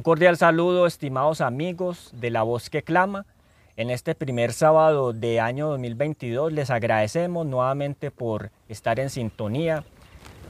[0.00, 3.26] Un cordial saludo, estimados amigos de La Voz que Clama.
[3.76, 9.84] En este primer sábado de año 2022 les agradecemos nuevamente por estar en sintonía.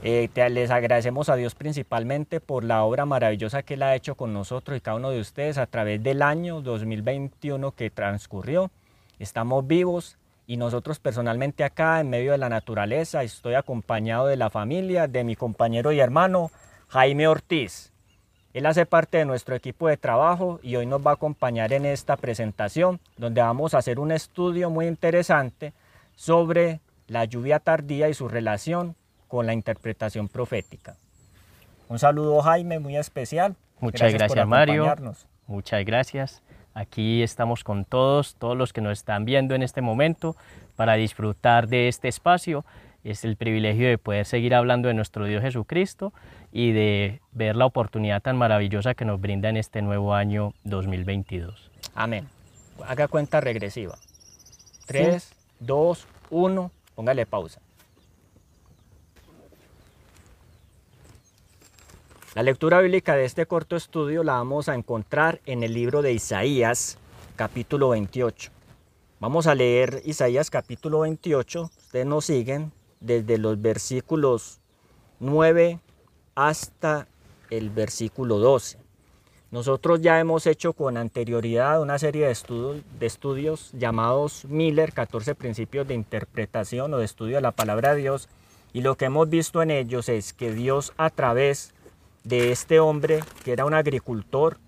[0.05, 4.33] Eh, les agradecemos a Dios principalmente por la obra maravillosa que Él ha hecho con
[4.33, 8.71] nosotros y cada uno de ustedes a través del año 2021 que transcurrió.
[9.19, 14.49] Estamos vivos y nosotros personalmente acá en medio de la naturaleza estoy acompañado de la
[14.49, 16.53] familia, de mi compañero y hermano
[16.87, 17.90] Jaime Ortiz.
[18.53, 21.87] Él hace parte de nuestro equipo de trabajo y hoy nos va a acompañar en
[21.87, 25.73] esta presentación donde vamos a hacer un estudio muy interesante
[26.17, 28.97] sobre la lluvia tardía y su relación
[29.29, 30.97] con la interpretación profética.
[31.89, 33.55] Un saludo Jaime, muy especial.
[33.79, 34.95] Muchas gracias, Mario.
[35.47, 36.43] Muchas gracias.
[36.75, 40.37] Aquí estamos con todos, todos los que nos están viendo en este momento
[40.77, 42.65] para disfrutar de este espacio
[43.03, 46.13] es el privilegio de poder seguir hablando de nuestro Dios Jesucristo
[46.53, 51.71] y de ver la oportunidad tan maravillosa que nos brinda en este nuevo año 2022.
[51.95, 52.29] Amén.
[52.87, 53.97] Haga cuenta regresiva.
[54.87, 57.61] 3, 2, 1, póngale pausa.
[62.35, 66.13] La lectura bíblica de este corto estudio la vamos a encontrar en el libro de
[66.13, 66.97] Isaías,
[67.37, 68.53] capítulo 28.
[69.19, 71.71] Vamos a leer Isaías capítulo 28.
[71.77, 74.61] Ustedes nos siguen desde los versículos
[75.19, 75.81] 9
[76.35, 77.07] hasta
[77.51, 78.79] el versículo 12.
[79.51, 85.95] Nosotros ya hemos hecho con anterioridad una serie de, estudios, llamados Miller, 14 principios de
[85.95, 88.29] interpretación o de estudio de la palabra de Dios,
[88.73, 91.75] y lo que hemos visto en ellos es que Dios a través
[92.23, 94.59] de este hombre, que era un agricultor,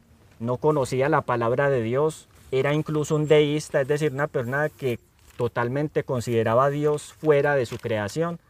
[0.40, 4.98] no conocía la palabra de Dios, era incluso un deísta, es decir, una persona que
[5.36, 8.40] totalmente consideraba a Dios fuera de su creación.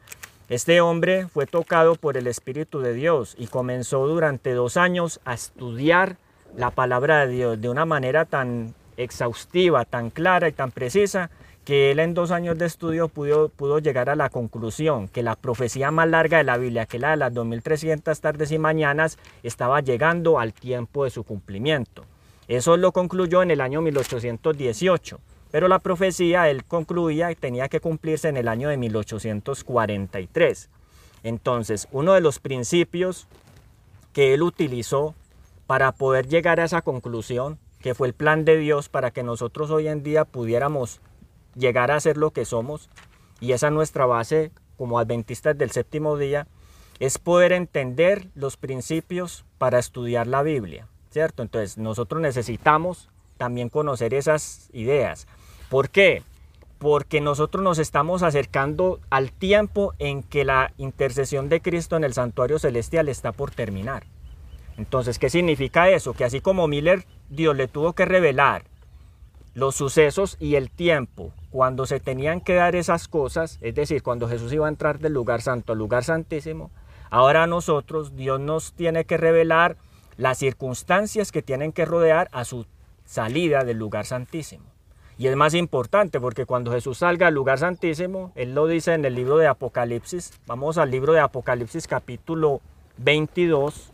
[0.49, 5.35] Este hombre fue tocado por el Espíritu de Dios y comenzó durante dos años a
[5.35, 6.17] estudiar
[6.57, 11.31] la palabra de Dios de una manera tan exhaustiva, tan clara y tan precisa,
[11.65, 15.37] que él en dos años de estudio pudo, pudo llegar a la conclusión que la
[15.37, 19.81] profecía más larga de la Biblia, que la de las 2300 tardes y mañanas, estaba
[19.81, 22.05] llegando al tiempo de su cumplimiento.
[22.49, 25.21] Eso lo concluyó en el año 1818.
[25.53, 30.71] Pero la profecía, él concluía, que tenía que cumplirse en el año de 1843.
[31.23, 33.29] Entonces, uno de los principios
[34.13, 35.15] que él utilizó
[35.67, 39.71] para poder llegar a esa conclusión, que fue el plan de Dios para que nosotros
[39.71, 41.01] hoy en día pudiéramos
[41.55, 42.89] llegar a ser lo que somos,
[43.41, 46.47] y esa es nuestra base como adventistas del séptimo día,
[46.99, 51.43] es poder entender los principios para estudiar la Biblia, ¿cierto?
[51.43, 55.27] Entonces, nosotros necesitamos también conocer esas ideas.
[55.73, 56.23] ¿Por qué?
[56.79, 62.13] Porque nosotros nos estamos acercando al tiempo en que la intercesión de Cristo en el
[62.13, 64.05] santuario celestial está por terminar.
[64.77, 66.13] Entonces, ¿qué significa eso?
[66.13, 68.65] Que así como Miller, Dios le tuvo que revelar
[69.55, 74.29] los sucesos y el tiempo cuando se tenían que dar esas cosas, es decir, cuando
[74.29, 76.71] Jesús iba a entrar del lugar santo al lugar santísimo,
[77.09, 79.79] ahora nosotros, Dios nos tiene que revelar
[80.19, 82.67] las circunstancias que tienen que rodear a su
[83.07, 84.72] salida del lugar santísimo.
[85.19, 89.05] Y es más importante porque cuando Jesús salga al lugar santísimo, Él lo dice en
[89.05, 90.33] el libro de Apocalipsis.
[90.47, 92.61] Vamos al libro de Apocalipsis capítulo
[92.97, 93.91] 22.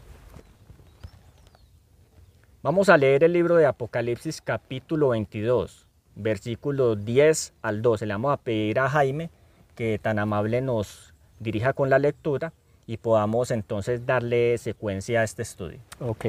[2.62, 5.86] Vamos a leer el libro de Apocalipsis capítulo 22,
[6.16, 8.06] versículo 10 al 12.
[8.06, 9.30] Le vamos a pedir a Jaime
[9.74, 12.52] que tan amable nos dirija con la lectura
[12.86, 15.78] y podamos entonces darle secuencia a este estudio.
[16.00, 16.26] Ok.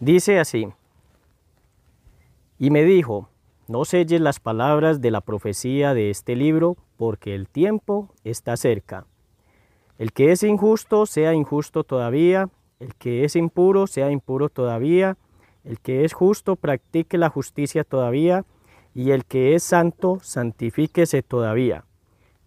[0.00, 0.68] Dice así.
[2.58, 3.28] Y me dijo,
[3.68, 9.06] no selles las palabras de la profecía de este libro, porque el tiempo está cerca.
[9.98, 12.48] El que es injusto sea injusto todavía,
[12.80, 15.16] el que es impuro sea impuro todavía,
[15.64, 18.44] el que es justo practique la justicia todavía,
[18.94, 21.84] y el que es santo santifíquese todavía.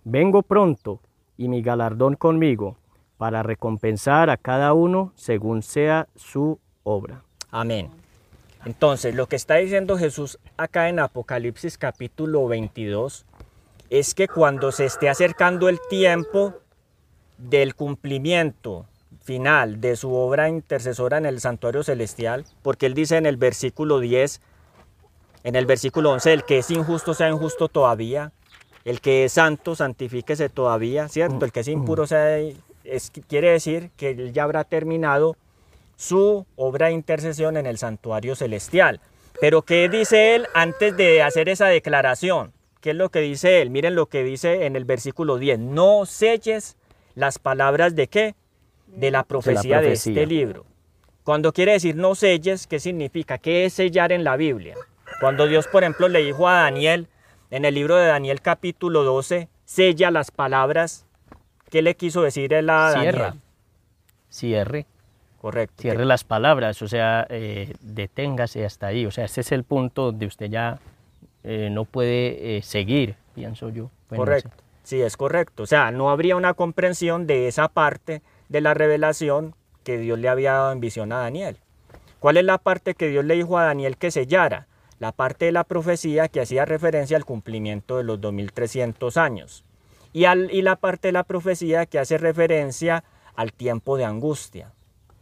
[0.03, 1.00] Vengo pronto,
[1.38, 2.78] y mi galardón conmigo,
[3.18, 7.24] para recompensar a cada uno según sea su obra.
[7.51, 7.99] Amén.
[8.65, 13.25] Entonces, lo que está diciendo Jesús acá en Apocalipsis capítulo 22
[13.89, 16.56] es que cuando se esté acercando el tiempo
[17.38, 18.85] del cumplimiento
[19.21, 24.00] final de su obra intercesora en el santuario celestial, porque él dice en el versículo
[24.00, 24.41] 10,
[25.44, 28.31] en el versículo 11, el que es injusto sea injusto todavía,
[28.85, 31.45] el que es santo santifíquese todavía, ¿cierto?
[31.45, 32.38] El que es impuro sea,
[32.83, 35.35] es, quiere decir que él ya habrá terminado
[36.00, 39.01] su obra de intercesión en el santuario celestial.
[39.42, 42.54] Pero ¿qué dice él antes de hacer esa declaración?
[42.80, 43.69] ¿Qué es lo que dice él?
[43.69, 45.60] Miren lo que dice en el versículo 10.
[45.60, 46.78] No selles
[47.16, 48.36] las palabras de qué?
[48.88, 50.66] De la profecía de, este libro.
[51.25, 53.38] Cuando quiere decir no selles, ¿qué significa?
[53.38, 54.75] ¿Qué es sellar en la Biblia?
[55.19, 57.10] Cuando Dios, por ejemplo, le dijo a Daniel,
[57.52, 61.06] en el libro de Daniel capítulo 12, sella las palabras,
[61.69, 63.16] ¿qué le quiso decir él a Daniel?
[63.16, 63.36] Cierra.
[64.30, 64.86] Cierre.
[65.39, 65.81] Correcto.
[65.81, 69.06] Cierre las palabras, o sea, eh, deténgase hasta ahí.
[69.06, 70.80] O sea, ese es el punto donde usted ya
[71.44, 73.89] eh, no puede eh, seguir, pienso yo.
[74.09, 74.51] Bueno, correcto.
[74.83, 75.63] Sí, es correcto.
[75.63, 80.27] O sea, no habría una comprensión de esa parte de la revelación que Dios le
[80.27, 81.57] había dado en visión a Daniel.
[82.19, 84.68] ¿Cuál es la parte que Dios le dijo a Daniel que sellara?
[85.00, 89.63] La parte de la profecía que hacía referencia al cumplimiento de los 2300 años.
[90.12, 94.74] Y, al, y la parte de la profecía que hace referencia al tiempo de angustia.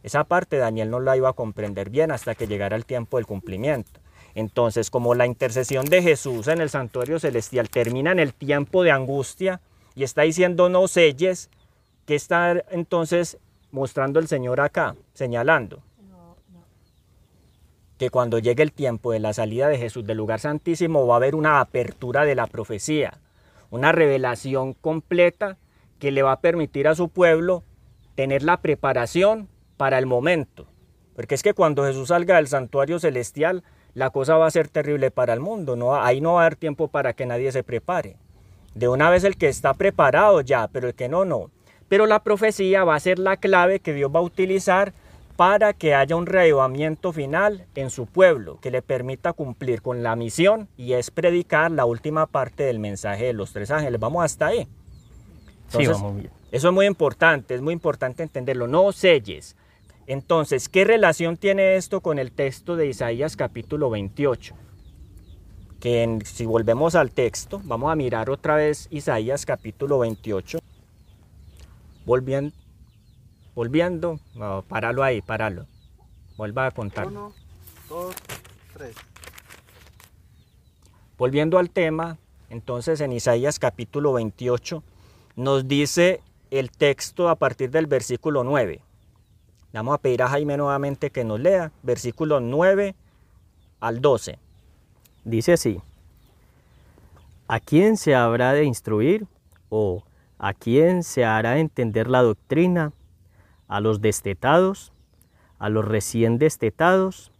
[0.08, 3.26] Esa parte Daniel no la iba a comprender bien hasta que llegara el tiempo del
[3.26, 4.00] cumplimiento.
[4.34, 8.90] Entonces, como la intercesión de Jesús en el santuario celestial termina en el tiempo de
[8.90, 9.60] angustia
[9.94, 11.50] y está diciendo no selles,
[12.06, 13.36] ¿qué está entonces
[13.70, 15.82] mostrando el Señor acá, señalando?
[17.98, 21.18] Que cuando llegue el tiempo de la salida de Jesús del lugar santísimo va a
[21.18, 23.18] haber una apertura de la profecía,
[23.68, 25.58] una revelación completa
[25.98, 27.62] que le va a permitir a su pueblo
[28.14, 30.66] tener la preparación para el momento.
[31.16, 33.64] Porque es que cuando Jesús salga del santuario celestial,
[33.94, 35.74] la cosa va a ser terrible para el mundo.
[35.74, 35.96] ¿no?
[35.96, 38.16] Ahí no va a haber tiempo para que nadie se prepare.
[38.74, 41.50] De una vez el que está preparado ya, pero el que no, no.
[41.88, 44.92] Pero la profecía va a ser la clave que Dios va a utilizar
[45.36, 50.16] para que haya un reavivamiento final en su pueblo, que le permita cumplir con la
[50.16, 54.00] misión y es predicar la última parte del mensaje de los tres ángeles.
[54.00, 54.68] Vamos hasta ahí.
[55.68, 56.30] sí, vamos bien.
[56.50, 58.66] Eso es muy importante, es muy importante entenderlo.
[58.66, 59.56] No selles.
[60.08, 64.54] Entonces, ¿qué relación tiene esto con el texto de Isaías capítulo 28?
[65.80, 70.60] Que si volvemos al texto, vamos a mirar otra vez Isaías capítulo 28.
[72.06, 72.56] Volviendo,
[73.54, 75.66] volviendo, no, páralo ahí, páralo.
[76.38, 77.08] Vuelva a contar.
[77.08, 77.34] Uno,
[77.90, 78.16] dos,
[78.72, 78.96] tres.
[81.18, 82.16] Volviendo al tema,
[82.48, 84.82] entonces en Isaías capítulo 28
[85.36, 88.80] nos dice el texto a partir del versículo 9.
[89.70, 92.94] Vamos a pedir a Jaime nuevamente que nos lea, versículo 9
[93.80, 94.38] al 12.
[95.24, 95.82] Dice así,
[97.48, 99.26] ¿a quién se habrá de instruir
[99.68, 100.04] o
[100.38, 102.92] a quién se hará entender la doctrina?
[103.68, 104.92] ¿A los destetados?
[105.58, 107.30] ¿A los recién destetados?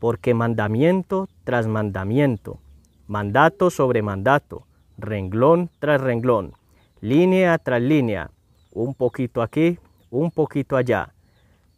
[0.00, 2.58] Porque mandamiento tras mandamiento,
[3.06, 4.66] mandato sobre mandato,
[4.98, 6.54] renglón tras renglón,
[7.00, 8.32] línea tras línea,
[8.72, 9.78] un poquito aquí,
[10.10, 11.11] un poquito allá,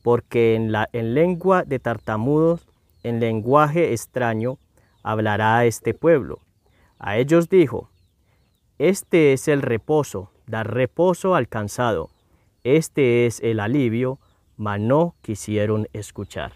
[0.04, 2.68] porque en, la, en lengua de tartamudos,
[3.02, 4.58] en lenguaje extraño,
[5.02, 6.40] hablará a este pueblo.
[6.98, 7.88] A ellos dijo,
[8.78, 12.10] Este es el reposo, dar reposo al cansado,
[12.64, 14.18] este es el alivio,
[14.58, 16.52] mas no quisieron escuchar.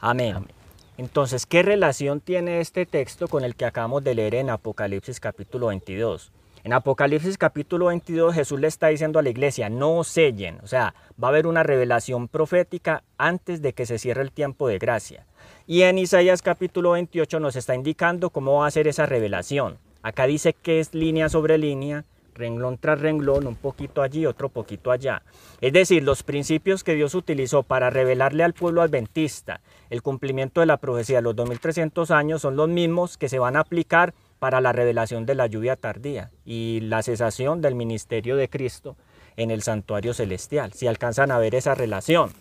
[0.00, 0.34] Amén.
[0.34, 0.50] Amén.
[0.98, 5.68] Entonces, ¿qué relación tiene este texto con el que acabamos de leer en Apocalipsis capítulo
[5.68, 6.32] 22?
[6.64, 10.94] En Apocalipsis capítulo 22 Jesús le está diciendo a la iglesia, no sellen, o sea,
[11.22, 15.26] va a haber una revelación profética antes de que se cierre el tiempo de gracia.
[15.66, 19.78] Y en Isaías capítulo 28 nos está indicando cómo va a ser esa revelación.
[20.02, 22.04] Acá dice que es línea sobre línea,
[22.36, 25.22] renglón tras renglón, un poquito allí, otro poquito allá.
[25.60, 29.60] Es decir, los principios que Dios utilizó para revelarle al pueblo adventista
[29.90, 33.56] el cumplimiento de la profecía de los 2300 años son los mismos que se van
[33.56, 38.48] a aplicar para la revelación de la lluvia tardía y la cesación del ministerio de
[38.48, 38.96] Cristo
[39.36, 42.32] en el santuario celestial, si alcanzan a ver esa relación.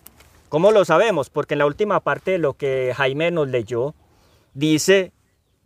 [0.49, 1.29] ¿Cómo lo sabemos?
[1.29, 3.93] Porque en la última parte de lo que Jaime nos leyó,
[4.55, 5.11] dice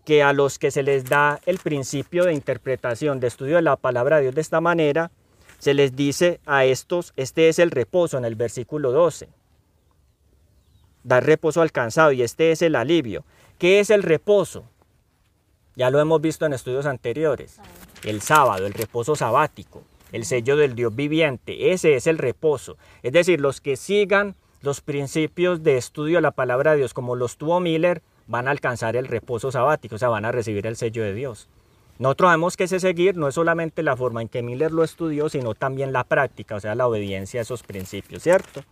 [0.04, 3.78] que a los que se les da el principio de interpretación, de estudio de la
[3.78, 5.12] palabra de Dios de esta manera,
[5.60, 9.30] se les dice a estos, este es el reposo en el versículo 12.
[11.06, 13.24] Dar reposo al cansado y este es el alivio.
[13.58, 14.66] ¿Qué es el reposo?
[15.76, 17.60] Ya lo hemos visto en estudios anteriores.
[18.04, 22.78] El sábado, el reposo sabático, el sello del Dios viviente, ese es el reposo.
[23.04, 27.16] Es decir, los que sigan los principios de estudio de la palabra de Dios como
[27.16, 30.78] los tuvo Miller, van a alcanzar el reposo sabático, o sea, van a recibir el
[30.78, 31.50] sello de Dios.
[32.00, 35.30] Nosotros sabemos que ese seguir no es solamente la forma en que Miller lo estudió,
[35.30, 38.64] sino también la práctica, o sea, la obediencia a esos principios, ¿cierto?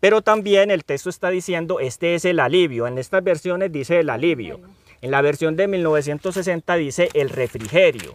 [0.00, 2.86] Pero también el texto está diciendo, este es el alivio.
[2.86, 4.60] En estas versiones dice el alivio.
[5.02, 8.14] En la versión de 1960 dice el refrigerio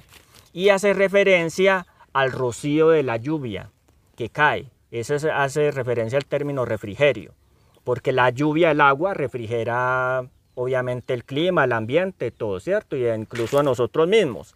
[0.52, 3.70] y hace referencia al rocío de la lluvia
[4.16, 4.68] que cae.
[4.90, 7.34] Eso hace referencia al término refrigerio,
[7.84, 12.98] porque la lluvia, el agua, refrigera obviamente el clima, el ambiente, todo, ¿cierto?
[12.98, 14.56] Y incluso a nosotros mismos.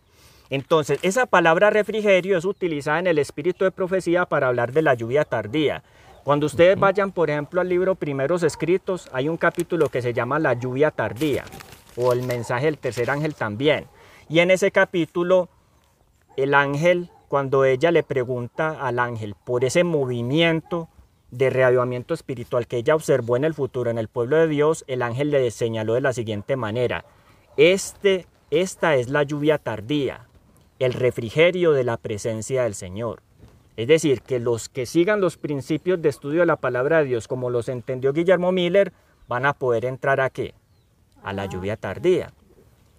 [0.49, 4.93] Entonces, esa palabra refrigerio es utilizada en el espíritu de profecía para hablar de la
[4.93, 5.83] lluvia tardía.
[6.23, 10.39] Cuando ustedes vayan, por ejemplo, al libro Primeros Escritos, hay un capítulo que se llama
[10.39, 11.45] La lluvia tardía
[11.95, 13.87] o el mensaje del tercer ángel también.
[14.29, 15.49] Y en ese capítulo,
[16.37, 20.89] el ángel, cuando ella le pregunta al ángel por ese movimiento
[21.31, 25.01] de reavivamiento espiritual que ella observó en el futuro en el pueblo de Dios, el
[25.01, 27.05] ángel le señaló de la siguiente manera,
[27.57, 30.27] este, esta es la lluvia tardía,
[30.79, 33.21] el refrigerio de la presencia del Señor.
[33.77, 37.27] Es decir, que los que sigan los principios de estudio de la palabra de Dios,
[37.27, 38.93] como los entendió Guillermo Miller,
[39.27, 40.53] van a poder entrar a qué?
[41.25, 42.31] A la lluvia tardía.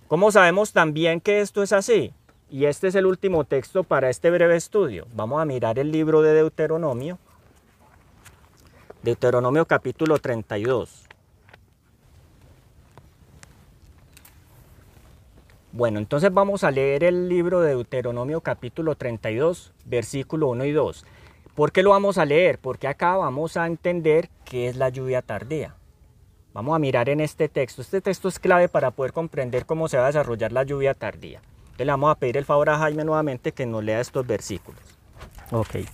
[0.09, 2.12] ¿Cómo sabemos también que esto es así?
[2.50, 5.06] Y este es el último texto para este breve estudio.
[5.14, 7.21] Vamos a mirar el libro de Deuteronomio.
[9.04, 11.06] Deuteronomio capítulo 32.
[15.71, 21.06] Bueno, entonces vamos a leer el libro de Deuteronomio capítulo 32, versículo 1 y 2.
[21.54, 22.59] ¿Por qué lo vamos a leer?
[22.59, 25.76] Porque acá vamos a entender qué es la lluvia tardía.
[26.57, 27.83] Vamos a mirar en este texto.
[27.83, 31.43] Este texto es clave para poder comprender cómo se va a desarrollar la lluvia tardía.
[31.77, 34.81] Le vamos a pedir el favor a Jaime nuevamente que nos lea estos versículos.
[35.51, 35.85] Ok.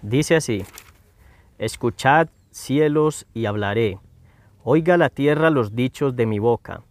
[0.00, 0.64] Dice así,
[1.58, 3.98] escuchad cielos y hablaré,
[4.62, 6.84] oiga la tierra los dichos de mi boca.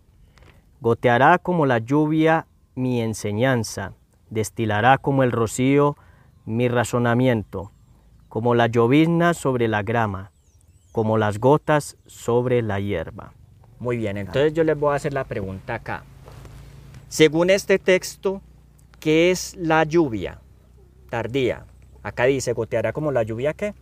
[0.82, 3.94] Goteará como la lluvia mi enseñanza,
[4.30, 5.96] destilará como el rocío
[6.44, 7.72] mi razonamiento,
[8.28, 10.32] como la llovizna sobre la grama,
[10.98, 13.32] como las gotas sobre la hierba.
[13.78, 16.04] Muy bien, entonces yo les voy a hacer la pregunta acá.
[17.08, 18.42] Según este texto,
[19.00, 20.40] ¿qué es la lluvia
[21.12, 21.66] tardía?
[22.02, 23.76] Acá dice, goteará como la lluvia qué?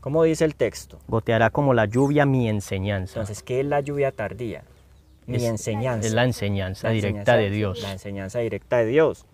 [0.00, 0.98] ¿Cómo dice el texto?
[1.06, 3.20] Goteará como la lluvia mi enseñanza.
[3.20, 4.64] Entonces, ¿qué es la lluvia tardía?
[5.28, 6.08] Mi Es- enseñanza.
[6.08, 7.82] Es la enseñanza La directa enseñanza- de Dios.
[7.82, 9.24] La enseñanza directa de Dios.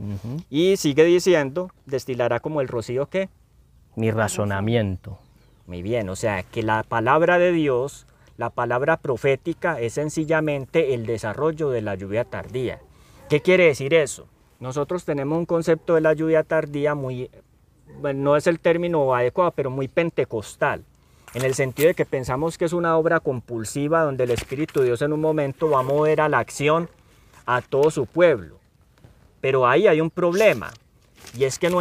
[0.51, 3.31] Y sigue diciendo, destilará como el rocío qué?
[3.97, 5.19] Mi razonamiento.
[5.67, 11.07] Muy bien, o sea que la palabra de Dios, la palabra profética es sencillamente el
[11.07, 12.79] desarrollo de la lluvia tardía.
[13.29, 14.29] ¿Qué quiere decir eso?
[14.61, 17.31] Nosotros tenemos un concepto de la lluvia tardía muy,
[18.01, 20.85] bueno, no es el término adecuado, pero muy pentecostal,
[21.35, 24.87] en el sentido de que pensamos que es una obra compulsiva donde el Espíritu de
[24.87, 26.89] Dios en un momento va a mover a la acción
[27.47, 28.59] a todo su pueblo.
[29.41, 30.71] Pero ahí hay un problema,
[31.37, 31.81] y es que no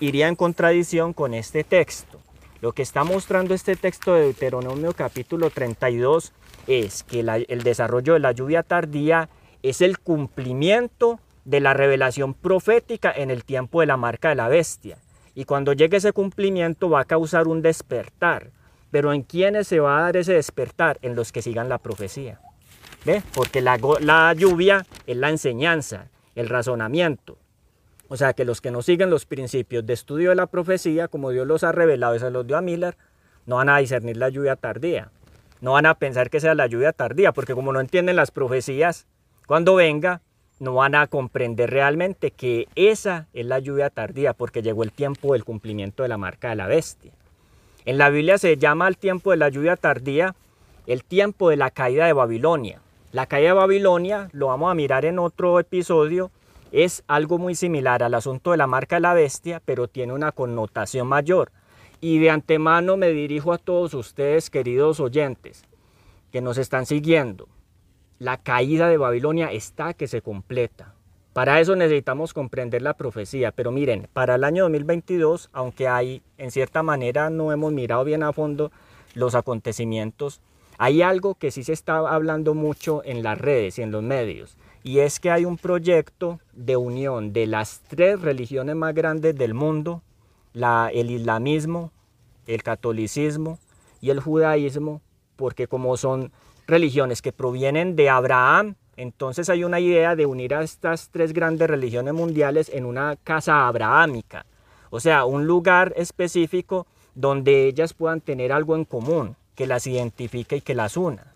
[0.00, 2.20] iría en contradicción con este texto.
[2.60, 6.32] Lo que está mostrando este texto de Deuteronomio capítulo 32
[6.66, 9.28] es que el desarrollo de la lluvia tardía
[9.62, 14.48] es el cumplimiento de la revelación profética en el tiempo de la marca de la
[14.48, 14.98] bestia.
[15.34, 18.50] Y cuando llegue ese cumplimiento va a causar un despertar.
[18.90, 20.98] Pero ¿en quiénes se va a dar ese despertar?
[21.02, 22.40] En los que sigan la profecía.
[23.04, 23.22] ¿Ve?
[23.34, 27.38] Porque la lluvia es la enseñanza, el razonamiento.
[28.08, 31.30] O sea que los que no siguen los principios de estudio de la profecía, como
[31.30, 32.96] Dios los ha revelado y se los dio a Miller,
[33.46, 35.10] no van a discernir la lluvia tardía.
[35.60, 39.06] No van a pensar que sea la lluvia tardía, porque como no entienden las profecías,
[39.46, 40.22] cuando venga,
[40.60, 45.32] no van a comprender realmente que esa es la lluvia tardía, porque llegó el tiempo
[45.32, 47.12] del cumplimiento de la marca de la bestia.
[47.84, 50.34] En la Biblia se llama al tiempo de la lluvia tardía
[50.86, 52.80] el tiempo de la caída de Babilonia.
[53.12, 56.30] La caída de Babilonia, lo vamos a mirar en otro episodio,
[56.72, 60.32] es algo muy similar al asunto de la marca de la bestia, pero tiene una
[60.32, 61.50] connotación mayor.
[62.00, 65.62] Y de antemano me dirijo a todos ustedes, queridos oyentes,
[66.30, 67.48] que nos están siguiendo.
[68.18, 70.94] La caída de Babilonia está que se completa.
[71.32, 76.50] Para eso necesitamos comprender la profecía, pero miren, para el año 2022, aunque hay, en
[76.50, 78.72] cierta manera, no hemos mirado bien a fondo
[79.14, 80.40] los acontecimientos,
[80.78, 84.56] hay algo que sí se está hablando mucho en las redes y en los medios,
[84.82, 89.54] y es que hay un proyecto de unión de las tres religiones más grandes del
[89.54, 90.02] mundo,
[90.54, 91.92] el islamismo,
[92.46, 93.58] el catolicismo
[94.00, 95.00] y el judaísmo,
[95.36, 96.32] porque como son
[96.66, 101.68] religiones que provienen de Abraham, entonces hay una idea de unir a estas tres grandes
[101.68, 104.44] religiones mundiales en una casa abrahámica,
[104.90, 110.56] o sea, un lugar específico donde ellas puedan tener algo en común, que las identifique
[110.56, 111.34] y que las una.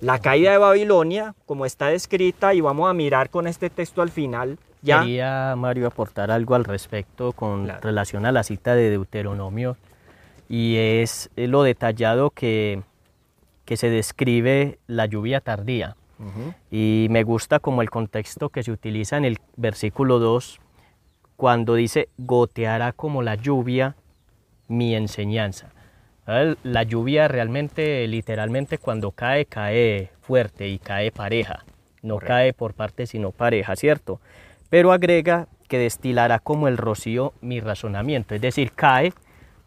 [0.00, 4.10] La caída de Babilonia, como está descrita, y vamos a mirar con este texto al
[4.10, 7.80] final, ya Quería, Mario, aportar algo al respecto con Claro.
[7.82, 9.76] relación a la cita de Deuteronomio
[10.48, 12.82] y es lo detallado que,
[13.64, 15.96] que se describe la lluvia tardía.
[16.70, 20.60] Y me gusta como el contexto que se utiliza en el versículo 2,
[21.36, 23.96] cuando dice, goteará como la lluvia
[24.68, 25.72] mi enseñanza.
[26.26, 31.64] La lluvia realmente, literalmente, cuando cae, cae fuerte y cae pareja.
[32.02, 32.28] No Correcto.
[32.28, 34.20] cae por parte, sino pareja, ¿cierto?
[34.68, 38.34] Pero agrega que destilará como el rocío mi razonamiento.
[38.34, 39.12] Es decir, cae,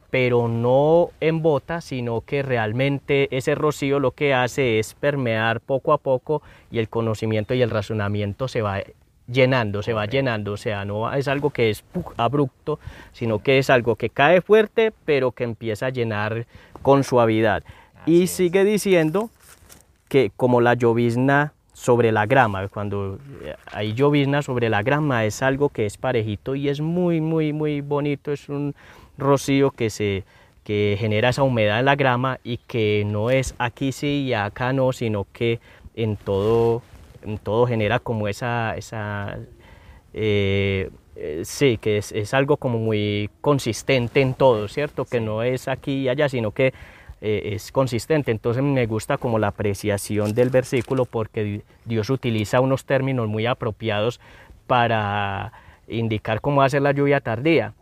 [0.09, 5.93] pero no en bota, sino que realmente ese rocío lo que hace es permear poco
[5.93, 8.81] a poco y el conocimiento y el razonamiento se va
[9.31, 11.83] llenando, se va llenando, o sea, no es algo que es
[12.17, 12.79] abrupto,
[13.11, 16.45] sino que es algo que cae fuerte, pero que empieza a llenar
[16.81, 17.63] con suavidad.
[18.05, 19.29] y sigue diciendo
[20.07, 25.41] que como la llovizna sobre la grama, cuando eh, hay llovizna sobre la grama es
[25.41, 28.75] algo que es parejito y es muy, muy, muy bonito, es un
[29.17, 30.23] rocío que se
[30.69, 34.71] que genera esa humedad en la grama y que no es aquí sí y acá
[34.71, 35.59] no, sino que
[35.95, 36.83] en todo,
[37.43, 39.39] todo genera como esa, esa
[40.13, 45.05] eh, eh, sí, que es, es, algo como muy consistente en todo, ¿cierto?
[45.05, 46.73] Que no es aquí y allá, sino que
[47.21, 48.31] eh, es consistente.
[48.31, 54.21] Entonces me gusta como la apreciación del versículo porque Dios utiliza unos términos muy apropiados
[54.67, 55.51] para
[55.87, 57.73] indicar cómo va a ser la lluvia tardía.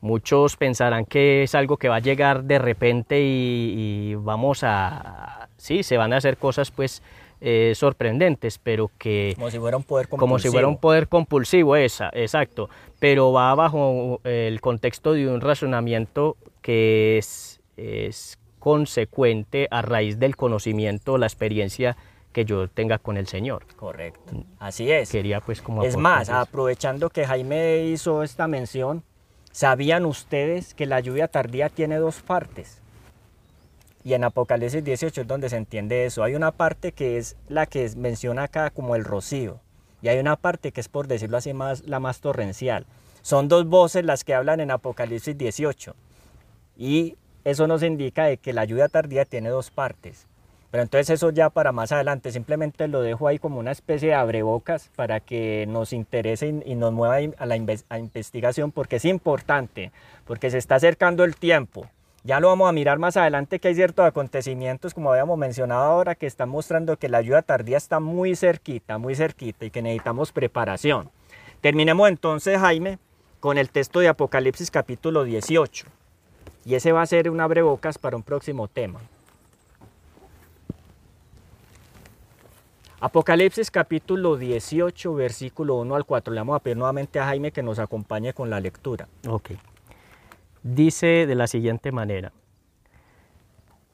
[0.00, 5.82] Muchos pensarán que es algo que va a llegar de repente y, vamos a, sí,
[5.82, 7.02] se van a hacer cosas pues
[7.40, 9.34] eh, sorprendentes, pero que...
[9.36, 10.28] Como si fuera un poder compulsivo.
[10.28, 12.68] Como si fuera un poder compulsivo, esa, exacto.
[12.98, 20.36] Pero va bajo el contexto de un razonamiento que es es consecuente a raíz del
[20.36, 21.96] conocimiento, la experiencia
[22.32, 23.64] que yo tenga con el Señor.
[23.76, 25.10] Correcto, así es.
[25.10, 25.82] Quería pues como...
[25.84, 29.02] Es más, aprovechando que Jaime hizo esta mención,
[29.52, 32.82] ¿sabían ustedes que la lluvia tardía tiene dos partes?
[34.06, 36.22] Y en Apocalipsis 18 es donde se entiende eso.
[36.22, 39.58] Hay una parte que es la que menciona acá como el rocío.
[40.00, 42.86] Y hay una parte que es, por decirlo así, más, la más torrencial.
[43.22, 45.96] Son dos voces las que hablan en Apocalipsis 18.
[46.76, 50.28] Y eso nos indica de que la lluvia tardía tiene dos partes.
[50.70, 54.14] Pero entonces eso ya para más adelante, simplemente lo dejo ahí como una especie de
[54.14, 59.90] abrebocas para que nos interese y, nos mueva a la investigación porque es importante,
[60.26, 61.88] porque se está acercando el tiempo.
[62.26, 66.16] Ya lo vamos a mirar más adelante que hay ciertos acontecimientos, como habíamos mencionado ahora,
[66.16, 70.32] que están mostrando que la lluvia tardía está muy cerquita, muy cerquita y que necesitamos
[70.32, 71.08] preparación.
[71.60, 72.98] Terminemos entonces, Jaime,
[73.38, 75.86] con el texto de Apocalipsis capítulo 18.
[76.64, 78.98] Y ese va a ser un abrebocas para un próximo tema.
[82.98, 86.34] Apocalipsis capítulo 18, versículo 1 al 4.
[86.34, 89.06] Le vamos a pedir nuevamente a Jaime que nos acompañe con la lectura.
[89.28, 89.52] Ok.
[90.68, 92.32] Dice de la siguiente manera.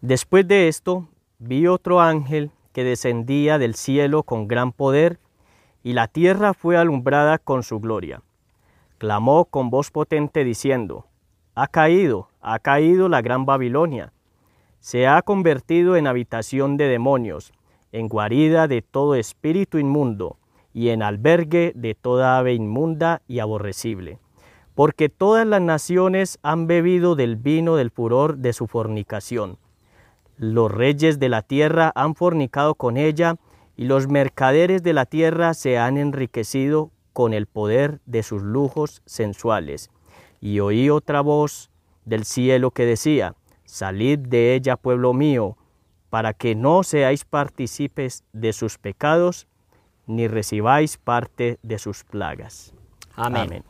[0.00, 1.06] Después de esto,
[1.38, 5.18] vi otro ángel que descendía del cielo con gran poder,
[5.82, 8.22] y la tierra fue alumbrada con su gloria.
[8.96, 11.04] Clamó con voz potente diciendo,
[11.54, 14.14] ha caído, ha caído la gran Babilonia.
[14.80, 17.52] Se ha convertido en habitación de demonios,
[17.92, 20.38] en guarida de todo espíritu inmundo
[20.72, 24.20] y en albergue de toda ave inmunda y aborrecible.
[24.74, 29.58] Porque todas las naciones han bebido del vino del furor de su fornicación.
[30.36, 33.36] Los reyes de la tierra han fornicado con ella,
[33.76, 39.02] y los mercaderes de la tierra se han enriquecido con el poder de sus lujos
[39.06, 39.90] sensuales
[40.42, 41.70] y oí otra voz
[42.04, 45.56] del cielo que decía, Salid de ella, pueblo mío,
[46.10, 49.46] para que no seáis partícipes de sus pecados,
[50.06, 52.74] ni recibáis parte de sus plagas.
[53.14, 53.64] Amén.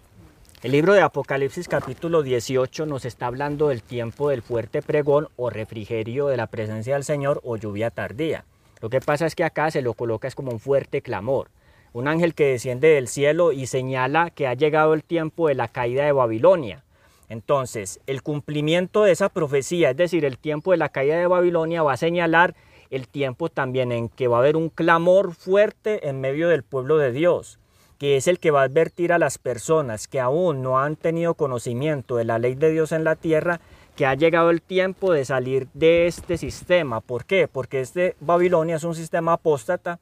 [0.62, 5.50] El libro de Apocalipsis capítulo 18 nos está hablando del tiempo del fuerte pregón o
[5.50, 8.44] refrigerio de la presencia del Señor o lluvia tardía.
[8.80, 11.48] Lo que pasa es que acá se lo coloca es como un fuerte clamor
[11.92, 15.68] un ángel que desciende del cielo y señala que ha llegado el tiempo de la
[15.68, 16.84] caída de Babilonia.
[17.28, 21.82] Entonces, el cumplimiento de esa profecía, es decir, el tiempo de la caída de Babilonia,
[21.82, 22.54] va a señalar
[22.90, 26.98] el tiempo también en que va a haber un clamor fuerte en medio del pueblo
[26.98, 27.58] de Dios,
[28.02, 31.34] que es el que va a advertir a las personas que aún no han tenido
[31.34, 33.60] conocimiento de la ley de Dios en la tierra,
[33.94, 37.00] que ha llegado el tiempo de salir de este sistema.
[37.00, 37.46] ¿Por qué?
[37.46, 40.00] Porque este Babilonia es un sistema apóstata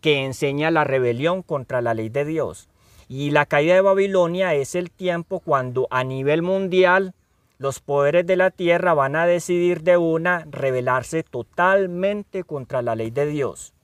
[0.00, 2.68] que enseña la rebelión contra la ley de Dios.
[3.08, 7.14] Y la caída de Babilonia es el tiempo cuando a nivel mundial
[7.58, 13.12] los poderes de la tierra van a decidir de una rebelarse totalmente contra la ley
[13.12, 13.75] de Dios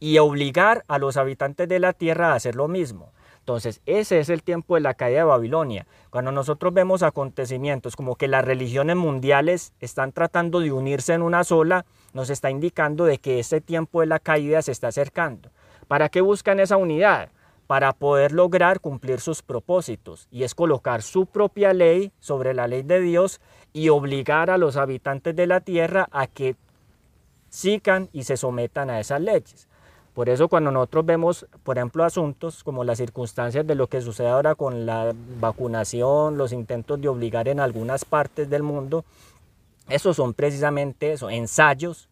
[0.00, 3.12] y obligar a los habitantes de la tierra a hacer lo mismo.
[3.40, 5.86] Entonces, ese es el tiempo de la caída de Babilonia.
[6.10, 11.42] Cuando nosotros vemos acontecimientos como que las religiones mundiales están tratando de unirse en una
[11.44, 15.50] sola, nos está indicando de que ese tiempo de la caída se está acercando.
[15.88, 17.30] ¿Para qué buscan esa unidad?
[17.66, 22.82] Para poder lograr cumplir sus propósitos y es colocar su propia ley sobre la ley
[22.82, 23.40] de Dios
[23.72, 26.56] y obligar a los habitantes de la tierra a que
[27.48, 29.68] sigan y se sometan a esas leyes.
[30.20, 34.28] Por eso cuando nosotros vemos, por ejemplo, asuntos como las circunstancias de lo que sucede
[34.28, 39.06] ahora con la vacunación, los intentos de obligar en algunas partes del mundo,
[39.88, 42.10] esos son precisamente eso, ensayos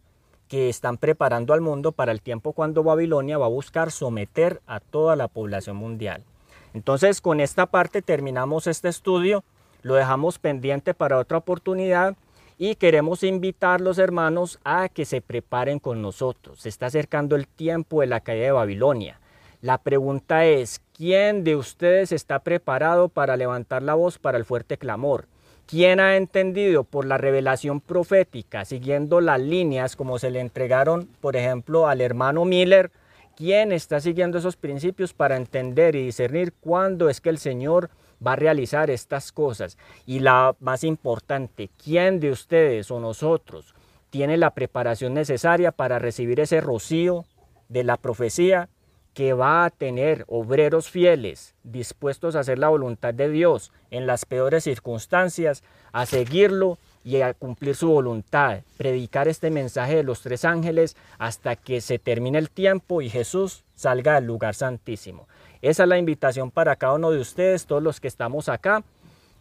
[0.49, 4.81] que están preparando al mundo para el tiempo cuando Babilonia va a buscar someter a
[4.81, 6.25] toda la población mundial.
[6.73, 9.45] Entonces, con esta parte terminamos este estudio,
[9.83, 12.17] lo dejamos pendiente para otra oportunidad
[12.59, 16.61] y queremos invitar los hermanos a que se preparen con nosotros.
[16.61, 19.21] Se está acercando el tiempo de la caída de Babilonia.
[19.63, 24.77] La pregunta es, ¿quién de ustedes está preparado para levantar la voz para el fuerte
[24.77, 25.27] clamor?
[25.67, 31.37] ¿Quién ha entendido por la revelación profética, siguiendo las líneas como se le entregaron, por
[31.37, 32.91] ejemplo, al hermano Miller?
[33.37, 37.91] ¿Quién está siguiendo esos principios para entender y discernir cuándo es que el Señor
[38.25, 39.79] va a realizar estas cosas.
[40.07, 43.75] Y la más importante, ¿quién de ustedes o nosotros
[44.11, 47.25] tiene la preparación necesaria para recibir ese rocío
[47.69, 48.69] de la profecía
[49.15, 54.25] que va a tener obreros fieles, dispuestos a hacer la voluntad de Dios en las
[54.25, 60.45] peores circunstancias, a seguirlo y a cumplir su voluntad, predicar este mensaje de los tres
[60.45, 65.27] ángeles hasta que se termine el tiempo y Jesús salga del lugar santísimo.
[65.61, 68.83] Esa es la invitación para cada uno de ustedes, todos los que estamos acá.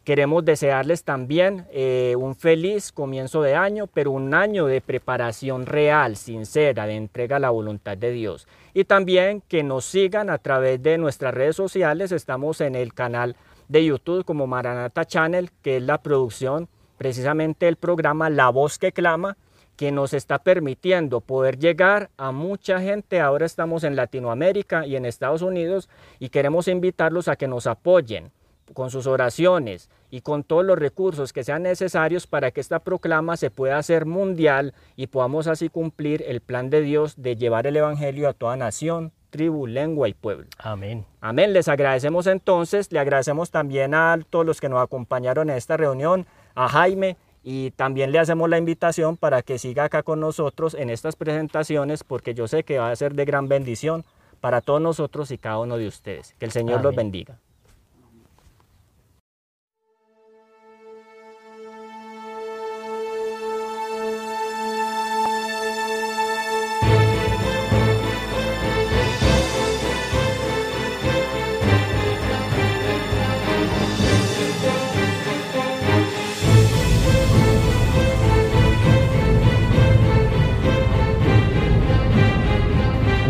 [0.04, 6.16] Queremos desearles también eh, un feliz comienzo de año, pero un año de preparación real,
[6.16, 8.48] sincera, de entrega a la voluntad de Dios.
[8.74, 12.14] Y también que nos sigan a través de nuestras redes sociales.
[12.14, 13.36] Estamos en el canal
[13.68, 18.94] de YouTube como Maranata Channel, que es la producción precisamente del programa La Voz que
[18.94, 19.36] Clama
[19.78, 23.22] que nos está permitiendo poder llegar a mucha gente.
[23.22, 25.88] Ahora estamos en Latinoamérica y en Estados Unidos
[26.20, 28.32] y queremos invitarlos a que nos apoyen
[28.74, 33.38] con sus oraciones y con todos los recursos que sean necesarios para que esta proclama
[33.38, 37.78] se pueda hacer mundial y podamos así cumplir el plan de Dios de llevar el
[37.78, 40.48] Evangelio a toda nación, tribu, lengua y pueblo.
[40.58, 41.06] Amén.
[41.22, 41.54] Amén.
[41.54, 46.26] Les agradecemos entonces, le agradecemos también a todos los que nos acompañaron en esta reunión,
[46.56, 47.16] a Jaime,
[47.50, 52.04] y también le hacemos la invitación para que siga acá con nosotros en estas presentaciones
[52.04, 54.04] porque yo sé que va a ser de gran bendición
[54.42, 56.36] para todos nosotros y cada uno de ustedes.
[56.40, 57.40] Que el Señor los bendiga.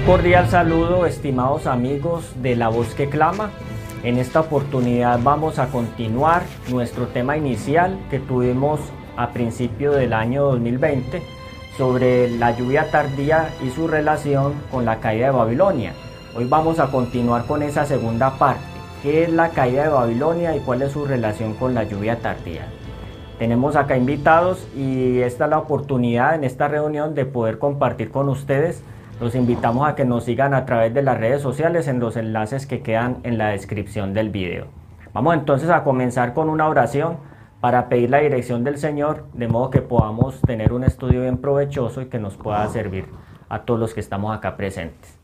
[0.08, 3.50] Cordial saludo, estimados amigos de La Voz que Clama.
[4.04, 8.80] En esta oportunidad vamos a continuar nuestro tema inicial que tuvimos
[9.17, 11.22] a principio del año 2020
[11.78, 15.91] sobre la lluvia tardía y su relación con la caída de Babilonia.
[16.38, 18.62] Hoy vamos a continuar con esa segunda parte,
[19.04, 22.70] qué es la caída de Babilonia y cuál es su relación con la lluvia tardía.
[23.39, 28.30] Tenemos acá invitados y esta es la oportunidad en esta reunión de poder compartir con
[28.30, 28.82] ustedes
[29.19, 32.67] los invitamos a que nos sigan a través de las redes sociales en los enlaces
[32.67, 34.67] que quedan en la descripción del video.
[35.13, 37.17] Vamos entonces a comenzar con una oración
[37.60, 42.01] para pedir la dirección del Señor, de modo que podamos tener un estudio bien provechoso
[42.01, 43.06] y que nos pueda servir
[43.49, 45.17] a todos los que estamos acá presentes.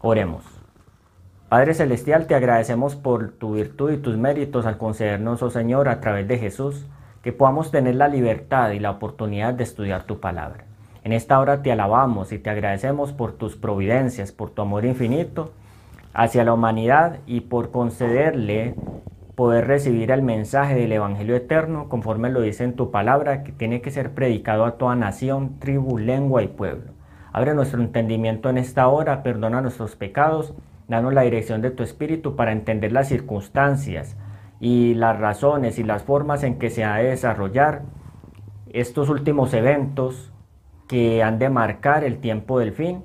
[0.00, 0.44] Oremos.
[1.48, 6.00] Padre Celestial, te agradecemos por tu virtud y tus méritos al concedernos, oh Señor, a
[6.00, 6.86] través de Jesús,
[7.22, 10.64] que podamos tener la libertad y la oportunidad de estudiar tu palabra.
[11.04, 15.52] En esta hora te alabamos y te agradecemos por tus providencias, por tu amor infinito
[16.14, 18.74] hacia la humanidad y por concederle
[19.34, 23.80] poder recibir el mensaje del Evangelio eterno conforme lo dice en tu palabra que tiene
[23.80, 26.92] que ser predicado a toda nación, tribu, lengua y pueblo.
[27.32, 30.54] Abre nuestro entendimiento en esta hora, perdona nuestros pecados,
[30.86, 34.16] danos la dirección de tu espíritu para entender las circunstancias
[34.60, 37.82] y las razones y las formas en que se ha de desarrollar
[38.72, 40.31] estos últimos eventos
[40.92, 43.02] que han de marcar el tiempo del fin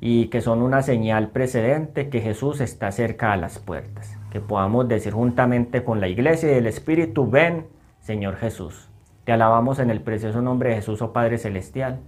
[0.00, 4.16] y que son una señal precedente que Jesús está cerca a las puertas.
[4.30, 7.66] Que podamos decir juntamente con la iglesia y el Espíritu, ven,
[7.98, 8.88] Señor Jesús.
[9.24, 11.98] Te alabamos en el precioso nombre de Jesús, oh Padre Celestial.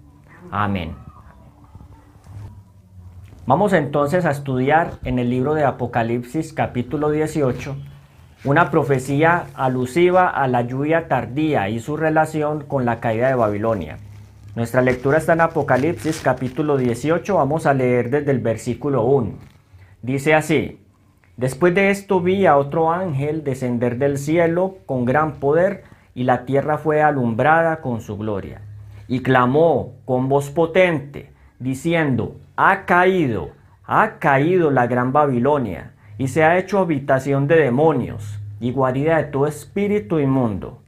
[0.52, 0.94] Amén.
[3.46, 7.76] Vamos entonces a estudiar en el libro de Apocalipsis capítulo 18
[8.44, 13.98] una profecía alusiva a la lluvia tardía y su relación con la caída de Babilonia.
[14.56, 19.32] Nuestra lectura está en Apocalipsis capítulo 18, vamos a leer desde el versículo 1.
[20.00, 20.80] Dice así,
[21.36, 26.46] Después de esto vi a otro ángel descender del cielo con gran poder y la
[26.46, 28.62] tierra fue alumbrada con su gloria.
[29.08, 33.50] Y clamó con voz potente, diciendo, ha caído,
[33.84, 39.24] Ha caído la gran Babilonia y se ha hecho habitación de demonios y guarida de
[39.24, 40.80] todo espíritu inmundo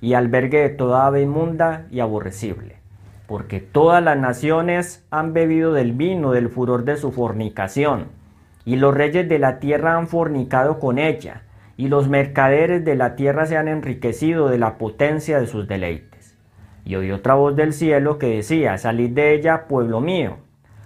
[0.00, 2.81] y albergue de toda ave inmunda y aborrecible.
[3.26, 8.06] Porque todas las naciones han bebido del vino del furor de su fornicación,
[8.64, 11.42] y los reyes de la tierra han fornicado con ella,
[11.76, 16.36] y los mercaderes de la tierra se han enriquecido de la potencia de sus deleites.
[16.84, 20.38] Y oí otra voz del cielo que decía, Salid de ella, pueblo mío,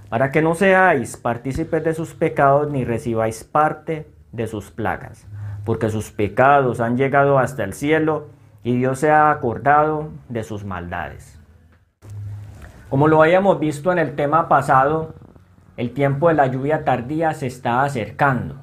[0.08, 5.26] para que no seáis partícipes de sus pecados ni recibáis parte de sus plagas,
[5.64, 8.28] porque sus pecados han llegado hasta el cielo
[8.62, 11.35] y Dios se ha acordado de sus maldades.
[12.88, 15.14] Como lo habíamos visto en el tema pasado,
[15.76, 18.56] el tiempo de la lluvia tardía se está acercando.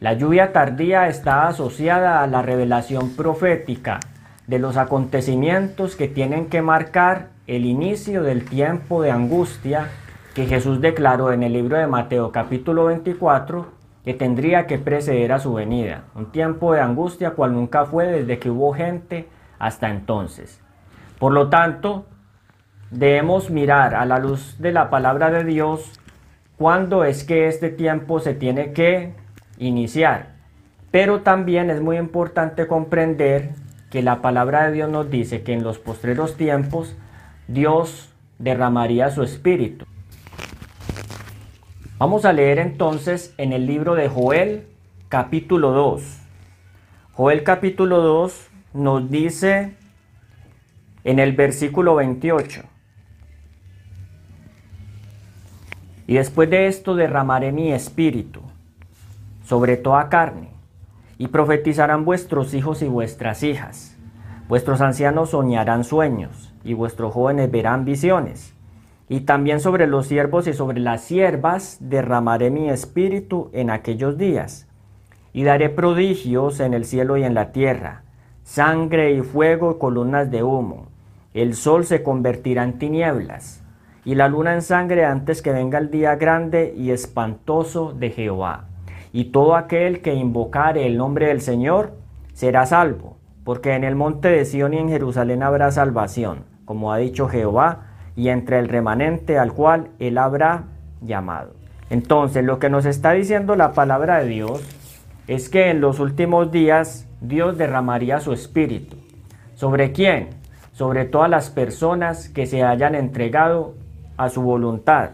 [0.00, 4.00] La lluvia tardía está asociada a la revelación profética
[4.46, 9.88] de los acontecimientos que tienen que marcar el inicio del tiempo de angustia
[10.34, 13.66] que Jesús declaró en el libro de Mateo capítulo 24
[14.02, 18.38] que tendría que preceder a su venida, un tiempo de angustia cual nunca fue desde
[18.38, 20.62] que hubo gente hasta entonces.
[21.18, 22.06] Por lo tanto,
[22.90, 25.92] debemos mirar a la luz de la palabra de Dios
[26.56, 29.12] cuándo es que este tiempo se tiene que
[29.58, 30.34] iniciar.
[30.90, 33.50] Pero también es muy importante comprender
[33.90, 36.96] que la palabra de Dios nos dice que en los postreros tiempos
[37.48, 39.84] Dios derramaría su espíritu.
[41.98, 44.66] Vamos a leer entonces en el libro de Joel
[45.08, 46.20] capítulo 2.
[47.12, 49.74] Joel capítulo 2 nos dice
[51.04, 52.75] en el versículo 28.
[56.06, 58.40] Y después de esto derramaré mi espíritu
[59.44, 60.48] sobre toda carne,
[61.18, 63.96] y profetizarán vuestros hijos y vuestras hijas.
[64.48, 68.56] Vuestros ancianos soñarán sueños, y vuestros jóvenes verán visiones
[69.08, 74.66] y también sobre los siervos y sobre las siervas derramaré mi espíritu en aquellos días.
[75.32, 78.02] Y daré prodigios en el cielo y en la tierra,
[78.42, 80.86] sangre y fuego y columnas de humo.
[81.34, 83.62] El sol se convertirá en tinieblas,
[84.06, 88.66] y la luna en sangre antes que venga el día grande y espantoso de Jehová.
[89.12, 91.92] Y todo aquel que invocare el nombre del Señor
[92.32, 96.98] será salvo, porque en el monte de Sión y en Jerusalén habrá salvación, como ha
[96.98, 100.66] dicho Jehová, y entre el remanente al cual él habrá
[101.00, 101.54] llamado.
[101.90, 104.62] Entonces, lo que nos está diciendo la palabra de Dios
[105.26, 108.96] es que en los últimos días Dios derramaría su espíritu.
[109.54, 110.28] ¿Sobre quién?
[110.72, 113.74] Sobre todas las personas que se hayan entregado
[114.16, 115.10] a su voluntad.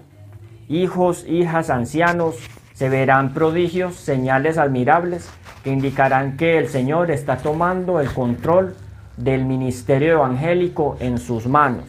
[0.69, 2.37] Hijos, hijas, ancianos,
[2.75, 5.31] se verán prodigios, señales admirables
[5.63, 8.75] que indicarán que el Señor está tomando el control
[9.17, 11.85] del ministerio evangélico en sus manos.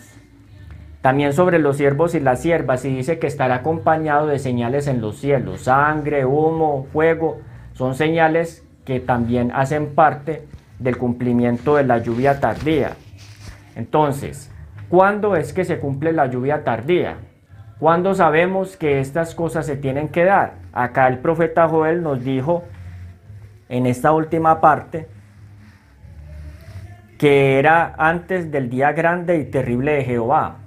[1.01, 5.01] También sobre los siervos y las siervas, y dice que estará acompañado de señales en
[5.01, 7.39] los cielos, sangre, humo, fuego,
[7.73, 10.47] son señales que también hacen parte
[10.79, 12.91] del cumplimiento de la lluvia tardía.
[13.75, 14.49] Entonces,
[14.89, 17.17] ¿cuándo es que se cumple la lluvia tardía?
[17.79, 20.55] ¿Cuándo sabemos que estas cosas se tienen que dar?
[20.71, 22.63] Acá el profeta Joel nos dijo
[23.69, 25.07] en esta última parte
[27.17, 30.57] que era antes del día grande y terrible de Jehová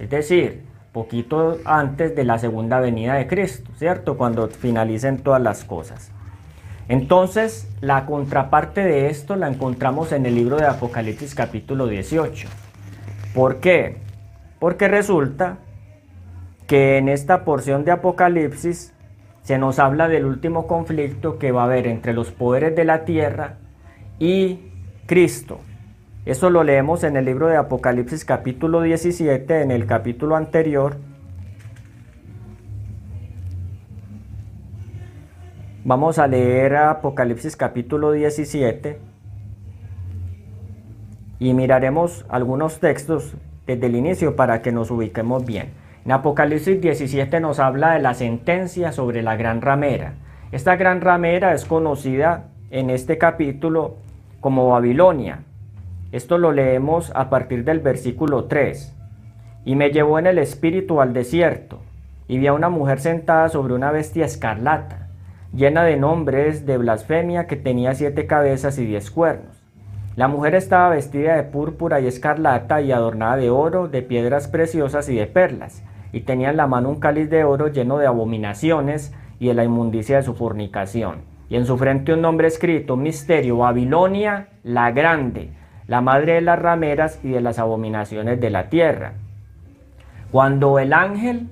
[0.00, 4.16] es decir, poquito antes de la segunda venida de Cristo, ¿cierto?
[4.16, 6.10] Cuando finalicen todas las cosas.
[6.88, 12.48] Entonces, la contraparte de esto la encontramos en el libro de Apocalipsis capítulo 18.
[13.34, 13.96] ¿Por qué?
[14.58, 15.58] Porque resulta
[16.66, 18.92] que en esta porción de Apocalipsis
[19.42, 23.04] se nos habla del último conflicto que va a haber entre los poderes de la
[23.04, 23.58] tierra
[24.18, 24.72] y
[25.06, 25.60] Cristo.
[26.26, 30.96] Eso lo leemos en el libro de Apocalipsis capítulo 17, en el capítulo anterior.
[35.84, 39.09] Vamos a leer Apocalipsis capítulo 17
[41.40, 43.34] y miraremos algunos textos
[43.66, 45.70] desde el inicio para que nos ubiquemos bien.
[46.04, 50.14] En Apocalipsis 17 nos habla de la sentencia sobre la gran ramera.
[50.52, 53.96] Esta gran ramera es conocida en este capítulo
[54.40, 55.40] como Babilonia,
[56.12, 58.96] esto lo leemos a partir del versículo 3.
[59.64, 61.82] Y me llevó en el espíritu al desierto,
[62.26, 65.08] y vi a una mujer sentada sobre una bestia escarlata,
[65.54, 69.59] llena de nombres de blasfemia que tenía siete cabezas y diez cuernos.
[70.16, 75.08] La mujer estaba vestida de púrpura y escarlata y adornada de oro, de piedras preciosas
[75.08, 79.14] y de perlas, y tenía en la mano un cáliz de oro lleno de abominaciones
[79.38, 81.22] y de la inmundicia de su fornicación.
[81.48, 85.50] Y en su frente un nombre escrito, misterio, Babilonia la grande,
[85.86, 89.14] la madre de las rameras y de las abominaciones de la tierra.
[90.30, 91.48] Cuando el ángel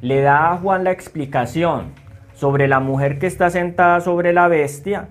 [0.00, 1.92] le da a Juan la explicación
[2.34, 5.08] sobre la mujer que está sentada sobre la bestia.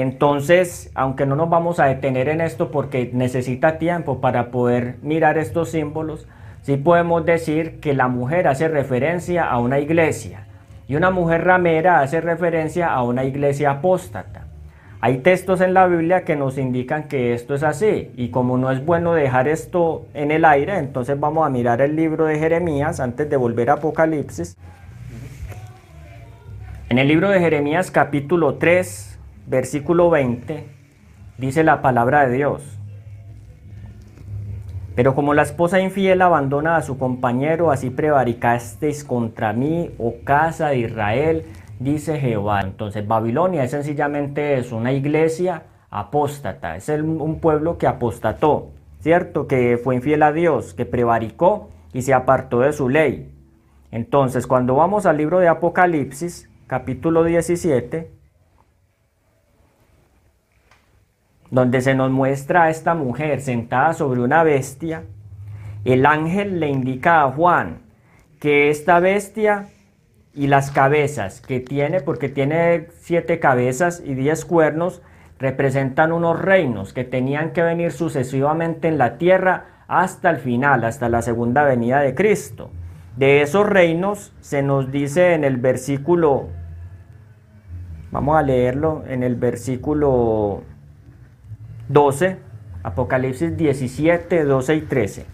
[0.00, 5.38] Entonces, aunque no nos vamos a detener en esto porque necesita tiempo para poder mirar
[5.38, 6.28] estos símbolos,
[6.62, 10.46] sí podemos decir que la mujer hace referencia a una iglesia
[10.86, 14.46] y una mujer ramera hace referencia a una iglesia apóstata.
[15.00, 18.70] Hay textos en la Biblia que nos indican que esto es así y como no
[18.70, 23.00] es bueno dejar esto en el aire, entonces vamos a mirar el libro de Jeremías
[23.00, 24.56] antes de volver a Apocalipsis.
[26.88, 29.07] En el libro de Jeremías capítulo 3,
[29.48, 30.66] versículo 20,
[31.38, 32.78] dice la palabra de Dios.
[34.94, 40.68] Pero como la esposa infiel abandona a su compañero, así prevaricasteis contra mí, oh casa
[40.68, 41.44] de Israel,
[41.78, 42.60] dice Jehová.
[42.60, 49.46] Entonces Babilonia es sencillamente eso, una iglesia apóstata, es un pueblo que apostató, ¿cierto?
[49.46, 53.32] Que fue infiel a Dios, que prevaricó y se apartó de su ley.
[53.90, 58.17] Entonces, cuando vamos al libro de Apocalipsis, capítulo 17,
[61.50, 65.04] donde se nos muestra a esta mujer sentada sobre una bestia,
[65.84, 67.78] el ángel le indica a Juan
[68.40, 69.68] que esta bestia
[70.34, 75.02] y las cabezas que tiene, porque tiene siete cabezas y diez cuernos,
[75.38, 81.08] representan unos reinos que tenían que venir sucesivamente en la tierra hasta el final, hasta
[81.08, 82.70] la segunda venida de Cristo.
[83.16, 86.48] De esos reinos se nos dice en el versículo,
[88.12, 90.62] vamos a leerlo en el versículo
[91.88, 92.36] 12,
[92.82, 95.26] Apocalipsis 17, 12 y 13.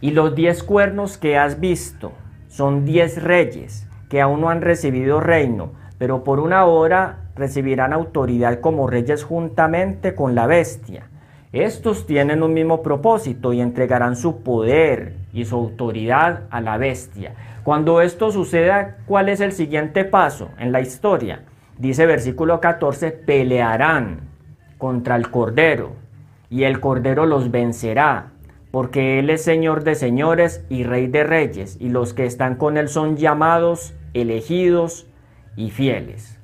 [0.00, 2.12] Y los diez cuernos que has visto
[2.48, 8.60] son diez reyes que aún no han recibido reino, pero por una hora recibirán autoridad
[8.60, 11.08] como reyes juntamente con la bestia.
[11.52, 17.34] Estos tienen un mismo propósito y entregarán su poder y su autoridad a la bestia.
[17.64, 21.42] Cuando esto suceda, ¿cuál es el siguiente paso en la historia?
[21.78, 24.31] Dice versículo 14, pelearán
[24.82, 25.92] contra el Cordero
[26.50, 28.32] y el Cordero los vencerá
[28.72, 32.76] porque Él es Señor de señores y Rey de reyes, y los que están con
[32.76, 35.06] Él son llamados elegidos
[35.54, 36.36] y fieles.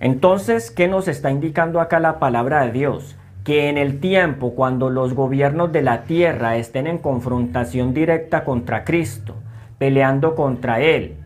[0.00, 3.16] Entonces, ¿qué nos está indicando acá la palabra de Dios?
[3.44, 8.82] Que en el tiempo cuando los gobiernos de la tierra estén en confrontación directa contra
[8.82, 9.36] Cristo,
[9.78, 11.18] peleando contra Él,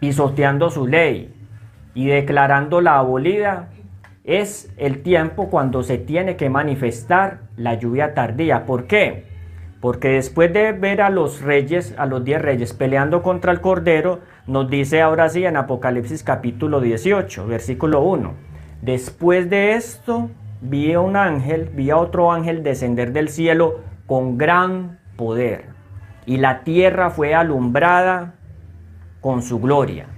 [0.00, 1.35] pisoteando su ley
[1.96, 3.70] y declarándola abolida,
[4.24, 8.66] es el tiempo cuando se tiene que manifestar la lluvia tardía.
[8.66, 9.24] ¿Por qué?
[9.80, 14.20] Porque después de ver a los reyes, a los diez reyes peleando contra el Cordero,
[14.46, 18.34] nos dice ahora sí en Apocalipsis capítulo 18, versículo 1.
[18.82, 20.28] Después de esto,
[20.60, 25.70] vi a un ángel, vi a otro ángel descender del cielo con gran poder.
[26.26, 28.34] Y la tierra fue alumbrada
[29.22, 30.08] con su gloria.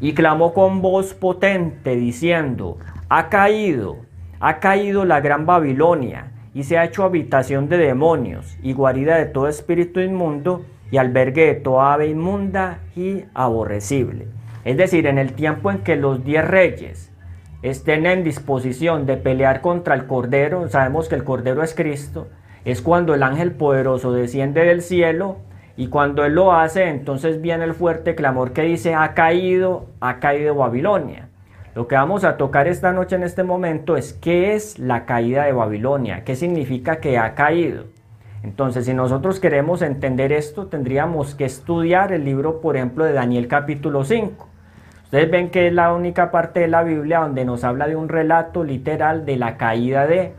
[0.00, 3.98] Y clamó con voz potente diciendo, ha caído,
[4.40, 9.26] ha caído la gran Babilonia y se ha hecho habitación de demonios y guarida de
[9.26, 14.26] todo espíritu inmundo y albergue de toda ave inmunda y aborrecible.
[14.64, 17.12] Es decir, en el tiempo en que los diez reyes
[17.62, 22.28] estén en disposición de pelear contra el Cordero, sabemos que el Cordero es Cristo,
[22.64, 25.38] es cuando el ángel poderoso desciende del cielo
[25.80, 30.18] y cuando él lo hace, entonces viene el fuerte clamor que dice, ha caído, ha
[30.18, 31.30] caído Babilonia.
[31.74, 35.44] Lo que vamos a tocar esta noche en este momento es qué es la caída
[35.44, 37.84] de Babilonia, qué significa que ha caído.
[38.42, 43.48] Entonces, si nosotros queremos entender esto, tendríamos que estudiar el libro, por ejemplo, de Daniel
[43.48, 44.48] capítulo 5.
[45.04, 48.10] Ustedes ven que es la única parte de la Biblia donde nos habla de un
[48.10, 50.34] relato literal de la caída de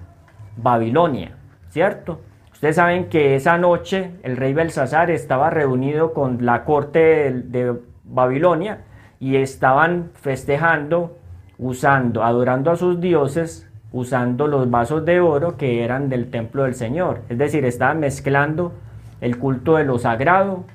[0.56, 1.32] Babilonia,
[1.70, 2.22] ¿cierto?
[2.62, 7.80] Ustedes saben que esa noche el rey Belsasar estaba reunido con la corte de, de
[8.04, 8.82] Babilonia
[9.20, 11.18] y estaban festejando
[11.58, 16.76] usando, adorando a sus dioses, usando los vasos de oro que eran del templo del
[16.76, 17.22] Señor.
[17.30, 18.74] Es decir, estaban mezclando
[19.22, 20.66] el culto de lo sagrado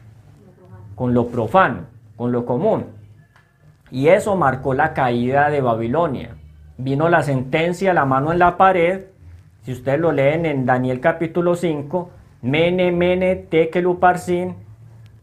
[0.97, 1.83] con lo profano,
[2.17, 2.87] con lo común.
[3.93, 6.35] Y eso marcó la caída de Babilonia.
[6.79, 9.05] Vino la sentencia, la mano en la pared.
[9.67, 12.09] Si ustedes lo leen en Daniel capítulo 5,
[12.43, 14.55] Mene, Mene, Tekeluparsin,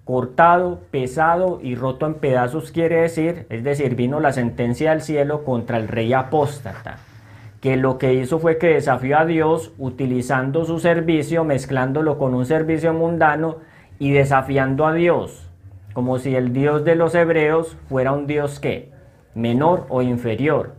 [0.04, 5.46] cortado, pesado y roto en pedazos quiere decir, es decir, vino la sentencia del cielo
[5.46, 6.98] contra el rey apóstata,
[7.62, 12.46] que lo que hizo fue que desafió a Dios utilizando su servicio, mezclándolo con un
[12.46, 13.60] servicio mundano
[13.98, 15.50] y desafiando a Dios,
[15.94, 18.92] como si el Dios de los hebreos fuera un Dios que
[19.36, 20.74] menor o inferior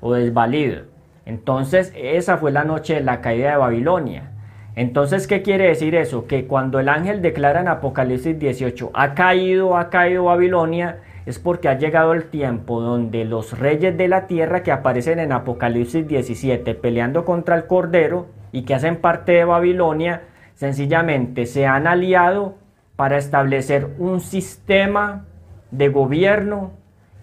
[0.00, 0.95] o desvalido.
[1.26, 4.30] Entonces esa fue la noche de la caída de Babilonia.
[4.76, 6.26] Entonces, ¿qué quiere decir eso?
[6.26, 11.68] Que cuando el ángel declara en Apocalipsis 18, ha caído, ha caído Babilonia, es porque
[11.68, 16.74] ha llegado el tiempo donde los reyes de la tierra que aparecen en Apocalipsis 17
[16.74, 20.22] peleando contra el Cordero y que hacen parte de Babilonia,
[20.54, 22.56] sencillamente se han aliado
[22.96, 25.24] para establecer un sistema
[25.70, 26.72] de gobierno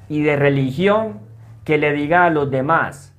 [0.09, 1.19] y de religión
[1.63, 3.12] que le diga a los demás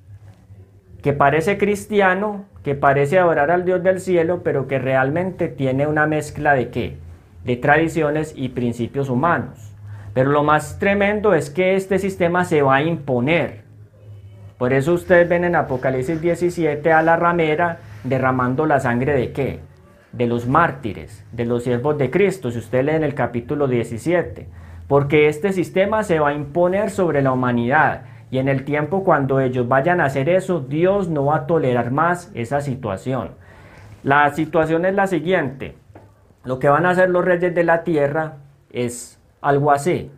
[1.05, 6.07] que parece cristiano, que parece adorar al Dios del cielo, pero que realmente tiene una
[6.07, 6.97] mezcla de qué?
[7.43, 9.71] De tradiciones y principios humanos.
[10.15, 13.65] Pero lo más tremendo es que este sistema se va a imponer.
[14.57, 19.59] Por eso ustedes ven en Apocalipsis 17 a la ramera derramando la sangre de qué?
[20.11, 24.47] De los mártires, de los siervos de Cristo, si usted lee en el capítulo 17.
[24.87, 28.05] Porque este sistema se va a imponer sobre la humanidad.
[28.35, 31.91] Y en el tiempo cuando ellos vayan a hacer eso, Dios no va a tolerar
[31.91, 33.29] más esa situación.
[34.03, 35.77] La situación es la siguiente.
[36.43, 38.33] Lo que van a hacer los reyes de la tierra
[38.73, 40.11] es algo así.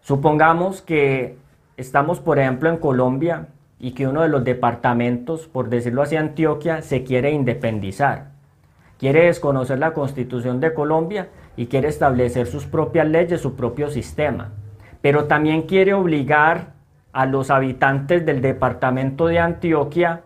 [0.00, 1.38] Supongamos que
[1.76, 3.46] estamos, por ejemplo, en Colombia
[3.78, 8.32] y que uno de los departamentos, por decirlo así, Antioquia, se quiere independizar.
[8.98, 14.50] Quiere desconocer la constitución de Colombia y quiere establecer sus propias leyes, su propio sistema.
[15.00, 16.73] Pero también quiere obligar
[17.14, 20.22] a los habitantes del departamento de Antioquia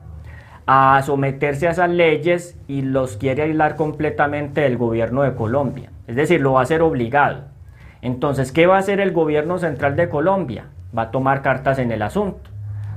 [0.66, 5.90] a someterse a esas leyes y los quiere aislar completamente del gobierno de Colombia.
[6.06, 7.44] Es decir, lo va a hacer obligado.
[8.02, 10.66] Entonces, ¿qué va a hacer el gobierno central de Colombia?
[10.96, 12.50] Va a tomar cartas en el asunto.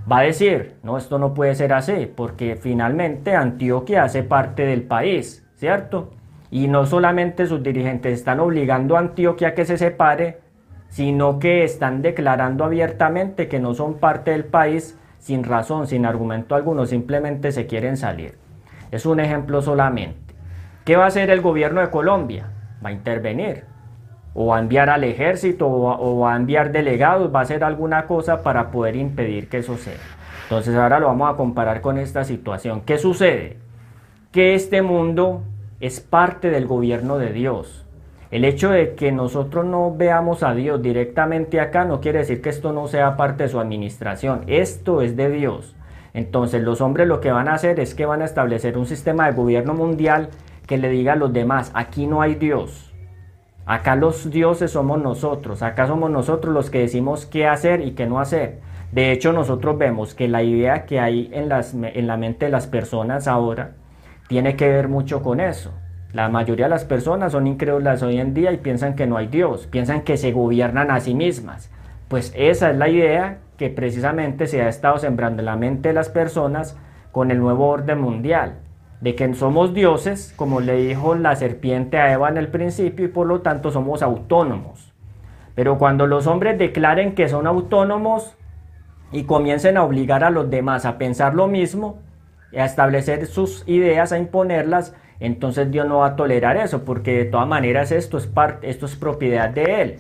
[0.10, 4.84] Va a decir, no, esto no puede ser así, porque finalmente Antioquia hace parte del
[4.84, 6.12] país, ¿cierto?
[6.50, 10.40] Y no solamente sus dirigentes están obligando a Antioquia a que se separe,
[10.92, 16.54] sino que están declarando abiertamente que no son parte del país sin razón, sin argumento
[16.54, 18.38] alguno, simplemente se quieren salir.
[18.92, 20.36] Es un ejemplo solamente.
[20.84, 22.52] ¿Qué va a hacer el gobierno de Colombia?
[22.84, 23.64] Va a intervenir
[24.34, 28.06] o va a enviar al ejército o va, a enviar delegados, va a hacer alguna
[28.06, 29.98] cosa para poder impedir que eso sea.
[30.44, 32.82] Entonces ahora lo vamos a comparar con esta situación.
[32.82, 33.58] ¿Qué sucede?
[34.32, 35.44] Que este mundo
[35.80, 37.86] es parte del gobierno de Dios.
[38.32, 42.50] El hecho de que nosotros no veamos a Dios directamente acá no quiere decir que
[42.50, 44.44] esto no sea parte de su administración.
[44.48, 45.76] Esto es de Dios.
[46.14, 49.26] Entonces los hombres lo que van a hacer es que van a establecer un sistema
[49.26, 50.30] de gobierno mundial
[50.66, 52.94] que le diga a los demás, aquí no hay Dios.
[53.66, 58.08] Acá los dioses somos nosotros, acá somos nosotros los que decimos qué hacer y qué
[58.08, 58.60] no hacer.
[58.94, 62.68] De hecho, nosotros vemos que la idea que hay en, en la mente de las
[62.68, 63.76] personas ahora
[64.28, 65.74] tiene que ver mucho con eso.
[66.14, 69.28] La mayoría de las personas son incrédulas hoy en día y piensan que no hay
[69.28, 71.72] Dios, piensan que se gobiernan a sí mismas.
[72.10, 75.94] Pues esa es la idea que precisamente se ha estado sembrando en la mente de
[75.94, 76.78] las personas
[77.12, 78.56] con el nuevo orden mundial
[79.02, 83.10] de que somos dioses, como le dijo la serpiente a Eva en el principio, y
[83.10, 84.94] por lo tanto somos autónomos.
[85.56, 88.36] Pero cuando los hombres declaren que son autónomos
[89.12, 92.00] y comiencen a obligar a los demás a pensar lo mismo,
[92.56, 97.26] a establecer sus ideas, a imponerlas, entonces Dios no va a tolerar eso, porque de
[97.26, 99.96] todas maneras esto es, parte, esto es propiedad de Él.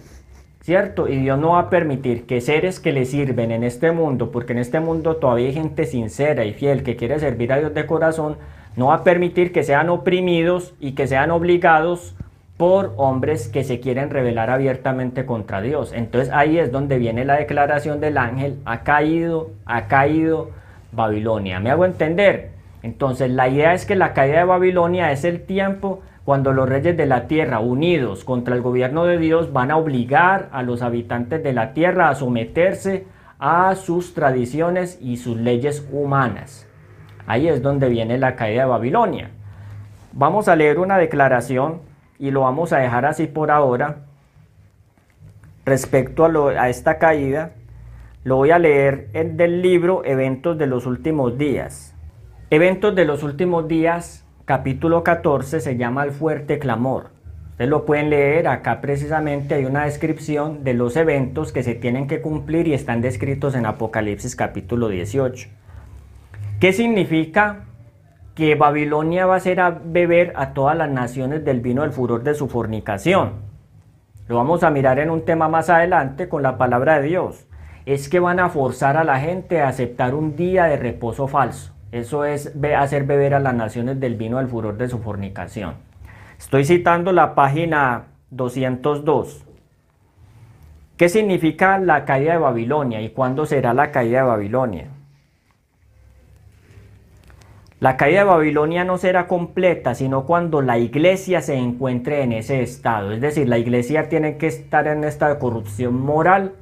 [0.61, 1.07] ¿Cierto?
[1.07, 4.53] Y Dios no va a permitir que seres que le sirven en este mundo, porque
[4.53, 7.87] en este mundo todavía hay gente sincera y fiel que quiere servir a Dios de
[7.87, 8.37] corazón,
[8.75, 12.15] no va a permitir que sean oprimidos y que sean obligados
[12.57, 15.93] por hombres que se quieren rebelar abiertamente contra Dios.
[15.93, 20.51] Entonces ahí es donde viene la declaración del ángel, ha caído, ha caído
[20.91, 21.59] Babilonia.
[21.59, 22.51] ¿Me hago entender?
[22.83, 26.95] Entonces la idea es que la caída de Babilonia es el tiempo cuando los reyes
[26.95, 31.43] de la tierra, unidos contra el gobierno de Dios, van a obligar a los habitantes
[31.43, 33.05] de la tierra a someterse
[33.39, 36.67] a sus tradiciones y sus leyes humanas.
[37.25, 39.31] Ahí es donde viene la caída de Babilonia.
[40.13, 41.81] Vamos a leer una declaración
[42.19, 43.97] y lo vamos a dejar así por ahora
[45.65, 47.53] respecto a, esta caída.
[48.23, 51.90] Lo voy a leer del libro Eventos de los Últimos Días.
[52.53, 57.11] Eventos de los Últimos Días, capítulo 14, se llama El Fuerte Clamor.
[57.51, 62.07] Ustedes lo pueden leer, acá precisamente hay una descripción de los eventos que se tienen
[62.07, 65.47] que cumplir y están descritos en Apocalipsis capítulo 18.
[66.59, 67.67] ¿Qué significa
[68.35, 72.21] que Babilonia va a hacer a beber a todas las naciones del vino del furor
[72.21, 73.35] de su fornicación?
[74.27, 77.47] Lo vamos a mirar en un tema más adelante con la palabra de Dios.
[77.85, 81.71] Es que van a forzar a la gente a aceptar un día de reposo falso.
[81.91, 85.75] Eso es hacer beber a las naciones del vino del furor de su fornicación.
[86.37, 89.45] Estoy citando la página 202.
[90.95, 94.87] ¿Qué significa la caída de Babilonia y cuándo será la caída de Babilonia?
[97.81, 102.61] La caída de Babilonia no será completa, sino cuando la iglesia se encuentre en ese
[102.61, 103.11] estado.
[103.11, 106.53] Es decir, la iglesia tiene que estar en esta corrupción moral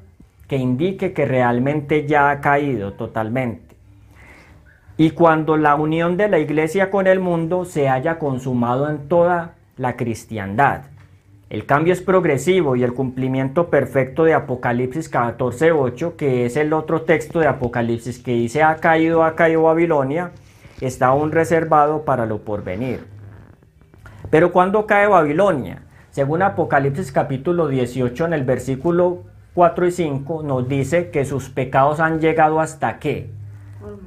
[0.47, 3.68] que indique que realmente ya ha caído totalmente.
[4.99, 9.53] Y cuando la unión de la iglesia con el mundo se haya consumado en toda
[9.77, 10.81] la cristiandad.
[11.49, 17.03] El cambio es progresivo y el cumplimiento perfecto de Apocalipsis 14.8, que es el otro
[17.03, 20.31] texto de Apocalipsis que dice ha caído, ha caído Babilonia,
[20.81, 23.05] está aún reservado para lo porvenir.
[24.29, 25.83] Pero cuando cae Babilonia?
[26.11, 29.23] Según Apocalipsis capítulo 18 en el versículo
[29.53, 33.38] 4 y 5 nos dice que sus pecados han llegado hasta qué?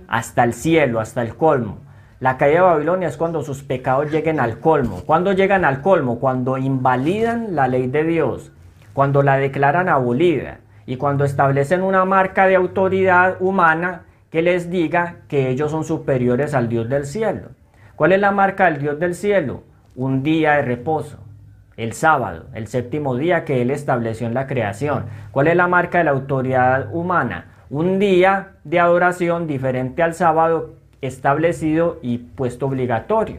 [0.09, 1.79] Hasta el cielo, hasta el colmo.
[2.21, 5.03] La caída de Babilonia es cuando sus pecados lleguen al colmo.
[5.05, 6.21] ¿Cuándo llegan al colmo?
[6.21, 8.53] Cuando invalidan la ley de Dios,
[8.93, 15.17] cuando la declaran abolida y cuando establecen una marca de autoridad humana que les diga
[15.29, 17.49] que ellos son superiores al Dios del cielo.
[17.97, 19.63] ¿Cuál es la marca del Dios del cielo?
[19.95, 21.19] Un día de reposo,
[21.77, 25.07] el sábado, el séptimo día que Él estableció en la creación.
[25.33, 27.52] ¿Cuál es la marca de la autoridad humana?
[27.73, 33.39] Un día de adoración diferente al sábado establecido y puesto obligatorio.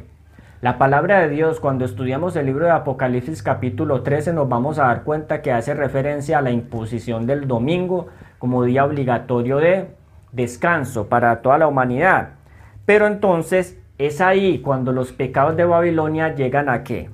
[0.60, 4.86] La palabra de Dios, cuando estudiamos el libro de Apocalipsis capítulo 13, nos vamos a
[4.86, 8.08] dar cuenta que hace referencia a la imposición del domingo
[8.40, 9.90] como día obligatorio de
[10.32, 12.30] descanso para toda la humanidad.
[12.88, 17.08] Pero entonces es ahí cuando los pecados de Babilonia llegan a qué?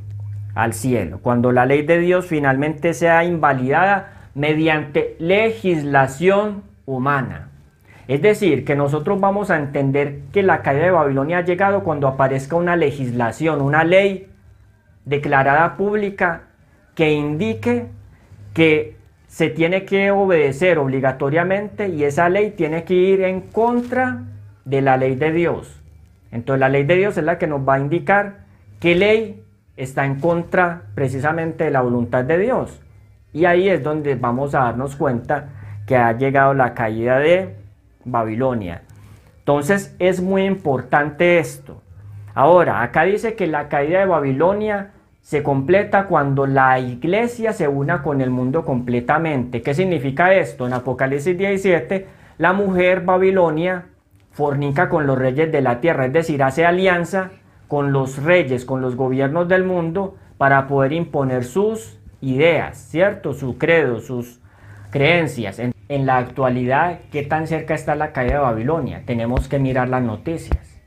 [0.55, 1.19] Al cielo.
[1.21, 7.49] Cuando la ley de Dios finalmente sea invalidada mediante legislación humana.
[8.07, 12.07] Es decir, que nosotros vamos a entender que la caída de Babilonia ha llegado cuando
[12.07, 14.27] aparezca una legislación, una ley
[15.05, 16.43] declarada pública
[16.95, 17.87] que indique
[18.53, 24.23] que se tiene que obedecer obligatoriamente y esa ley tiene que ir en contra
[24.65, 25.79] de la ley de Dios.
[26.31, 28.39] Entonces la ley de Dios es la que nos va a indicar
[28.79, 29.43] qué ley
[29.77, 32.81] está en contra precisamente de la voluntad de Dios.
[33.33, 35.58] Y ahí es donde vamos a darnos cuenta
[35.89, 37.55] que ha llegado la caída de
[38.05, 38.83] Babilonia.
[39.39, 41.81] Entonces es muy importante esto.
[42.35, 48.03] Ahora, acá dice que la caída de Babilonia se completa cuando la iglesia se una
[48.03, 49.63] con el mundo completamente.
[49.63, 50.67] ¿Qué significa esto?
[50.67, 52.05] En Apocalipsis 17,
[52.37, 53.85] la mujer Babilonia
[54.29, 57.31] fornica con los reyes de la tierra, es decir, hace alianza
[57.67, 63.33] con los reyes, con los gobiernos del mundo para poder imponer sus ideas, ¿cierto?
[63.33, 64.38] Su credo, sus
[64.89, 65.59] creencias.
[65.59, 65.73] En,
[66.05, 69.03] la actualidad, ¿qué tan cerca está la caída de Babilonia?
[69.05, 70.79] Tenemos que mirar las noticias.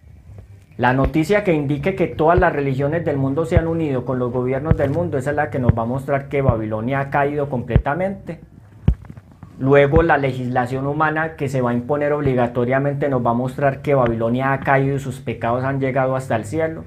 [0.76, 4.32] La noticia que indique que todas las religiones del mundo se han unido con los
[4.32, 7.48] gobiernos del mundo, esa es la que nos va a mostrar que Babilonia ha caído
[7.50, 8.40] completamente.
[9.59, 13.94] Luego la legislación humana que se va a imponer obligatoriamente nos va a mostrar que
[13.94, 16.84] Babilonia ha caído y sus pecados han llegado hasta el cielo.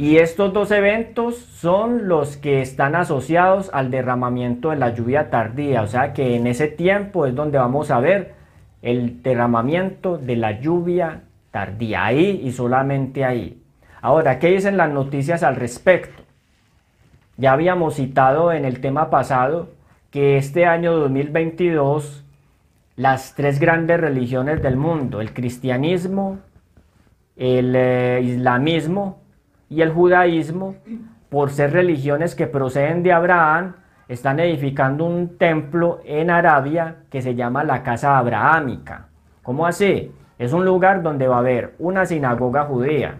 [0.00, 5.82] Y estos dos eventos son los que están asociados al derramamiento de la lluvia tardía,
[5.82, 8.32] o sea que en ese tiempo es donde vamos a ver
[8.80, 13.62] el derramamiento de la lluvia tardía, ahí y solamente ahí.
[14.00, 16.22] Ahora, ¿qué dicen las noticias al respecto?
[17.36, 19.68] Ya habíamos citado en el tema pasado
[20.10, 22.24] que este año 2022
[22.96, 26.38] las tres grandes religiones del mundo, el cristianismo,
[27.36, 29.19] el eh, islamismo
[29.70, 30.74] y el judaísmo,
[31.30, 33.76] por ser religiones que proceden de Abraham,
[34.08, 39.06] están edificando un templo en Arabia que se llama la Casa Abrahámica.
[39.44, 40.12] ¿Cómo así?
[40.38, 43.14] Es un lugar donde va a haber una sinagoga judía,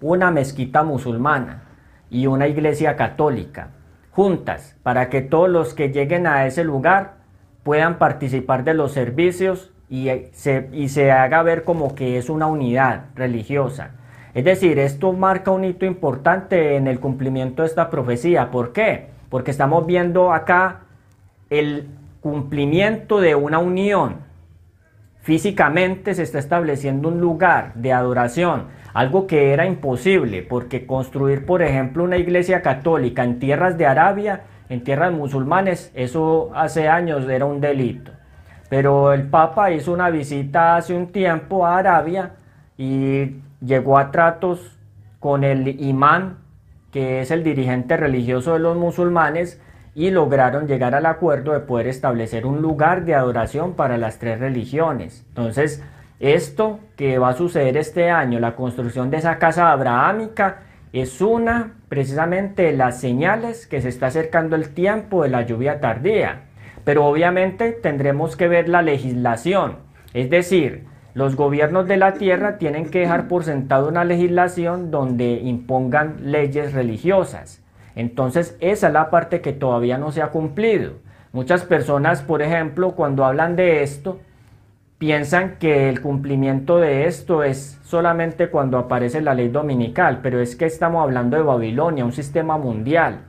[0.00, 1.64] una mezquita musulmana
[2.08, 3.68] y una iglesia católica,
[4.12, 7.16] juntas, para que todos los que lleguen a ese lugar
[7.62, 12.46] puedan participar de los servicios y se, y se haga ver como que es una
[12.46, 13.90] unidad religiosa.
[14.34, 18.50] Es decir, esto marca un hito importante en el cumplimiento de esta profecía.
[18.50, 19.08] ¿Por qué?
[19.28, 20.82] Porque estamos viendo acá
[21.50, 21.88] el
[22.20, 24.30] cumplimiento de una unión
[25.22, 31.60] Físicamente se está estableciendo un lugar de adoración, algo que era imposible, porque construir, por
[31.60, 37.44] ejemplo, una iglesia católica en tierras de Arabia, en tierras musulmanes, eso hace años era
[37.44, 38.12] un delito.
[38.70, 42.32] Pero el Papa hizo una visita hace un tiempo a Arabia
[42.78, 44.78] y llegó a tratos
[45.18, 46.38] con el imán,
[46.92, 49.60] que es el dirigente religioso de los musulmanes,
[49.94, 54.38] y lograron llegar al acuerdo de poder establecer un lugar de adoración para las tres
[54.38, 55.24] religiones.
[55.28, 55.82] Entonces,
[56.20, 61.74] esto que va a suceder este año, la construcción de esa casa abrahámica, es una
[61.88, 66.42] precisamente de las señales que se está acercando el tiempo de la lluvia tardía.
[66.84, 69.78] Pero obviamente tendremos que ver la legislación,
[70.14, 75.40] es decir, los gobiernos de la tierra tienen que dejar por sentado una legislación donde
[75.42, 77.62] impongan leyes religiosas.
[77.96, 80.94] Entonces esa es la parte que todavía no se ha cumplido.
[81.32, 84.20] Muchas personas, por ejemplo, cuando hablan de esto,
[84.98, 90.54] piensan que el cumplimiento de esto es solamente cuando aparece la ley dominical, pero es
[90.54, 93.22] que estamos hablando de Babilonia, un sistema mundial.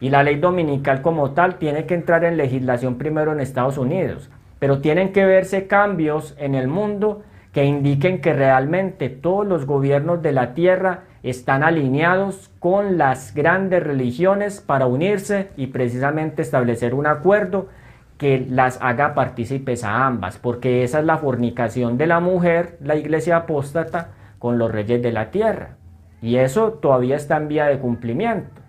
[0.00, 4.30] Y la ley dominical como tal tiene que entrar en legislación primero en Estados Unidos
[4.64, 7.20] pero tienen que verse cambios en el mundo
[7.52, 13.82] que indiquen que realmente todos los gobiernos de la tierra están alineados con las grandes
[13.82, 17.68] religiones para unirse y precisamente establecer un acuerdo
[18.16, 22.96] que las haga partícipes a ambas, porque esa es la fornicación de la mujer, la
[22.96, 25.76] iglesia apóstata, con los reyes de la tierra.
[26.22, 28.63] Y eso todavía está en vía de cumplimiento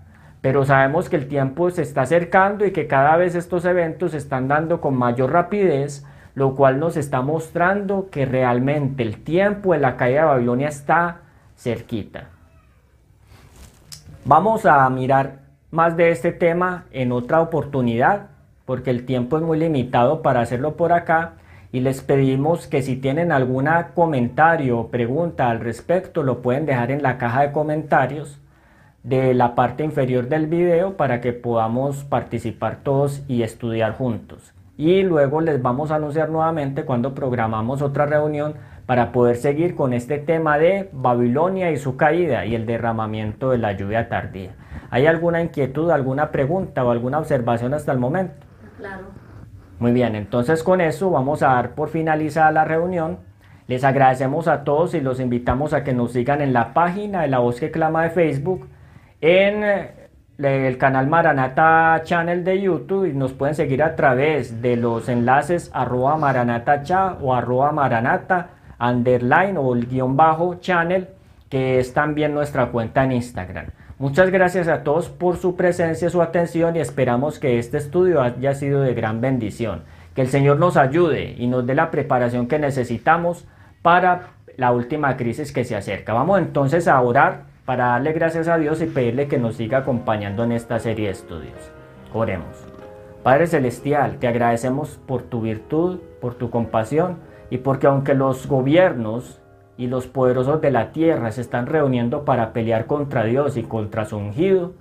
[0.45, 4.17] pero sabemos que el tiempo se está acercando y que cada vez estos eventos se
[4.17, 9.79] están dando con mayor rapidez, lo cual nos está mostrando que realmente el tiempo de
[9.79, 11.21] la caída de Babilonia está
[11.57, 12.25] cerquita.
[14.23, 15.39] Vamos a mirar
[15.71, 18.27] más de este tema en otra oportunidad,
[18.65, 21.37] porque el tiempo es muy limitado para hacerlo por acá
[21.71, 26.91] y les pedimos que si tienen algún comentario o pregunta al respecto lo pueden dejar
[26.91, 28.39] en la caja de comentarios
[29.05, 34.51] de la parte inferior del video para que podamos participar todos y estudiar juntos.
[34.77, 38.55] Y luego les vamos a anunciar nuevamente cuando programamos otra reunión
[38.87, 43.59] para poder seguir con este tema de Babilonia y su caída y el derramamiento de
[43.59, 44.55] la lluvia tardía.
[44.89, 48.33] ¿Hay alguna inquietud, alguna pregunta o alguna observación hasta el momento?
[48.77, 49.03] Claro.
[49.77, 53.19] Muy bien, entonces con eso vamos a dar por finalizada la reunión.
[53.67, 57.27] Les agradecemos a todos y los invitamos a que nos sigan en la página de
[57.27, 58.67] La Voz que Clama de Facebook
[59.25, 59.91] en eh,
[60.37, 65.71] el canal Maranata Channel de YouTube y nos pueden seguir a través de los enlaces
[65.73, 68.49] arroba maranata cha o arroba maranata
[68.79, 71.07] underline o el guion bajo channel
[71.49, 73.65] que es también nuestra cuenta en Instagram.
[73.97, 78.53] Muchas gracias a todos por su presencia, su atención y esperamos que este estudio haya
[78.53, 79.85] sido de gran bendición.
[80.13, 83.47] Que el Señor nos ayude y nos dé la preparación que necesitamos
[83.81, 86.13] para la última crisis que se acerca.
[86.13, 90.43] Vamos entonces a orar para darle gracias a Dios y pedirle que nos siga acompañando
[90.43, 91.71] en esta serie de estudios.
[92.13, 92.65] Oremos.
[93.23, 97.17] Padre Celestial, te agradecemos por tu virtud, por tu compasión
[97.49, 99.41] y porque aunque los gobiernos
[99.77, 104.05] y los poderosos de la tierra se están reuniendo para pelear contra Dios y contra
[104.05, 104.73] su ungido,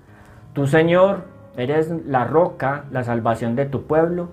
[0.53, 1.25] tú Señor
[1.57, 4.29] eres la roca, la salvación de tu pueblo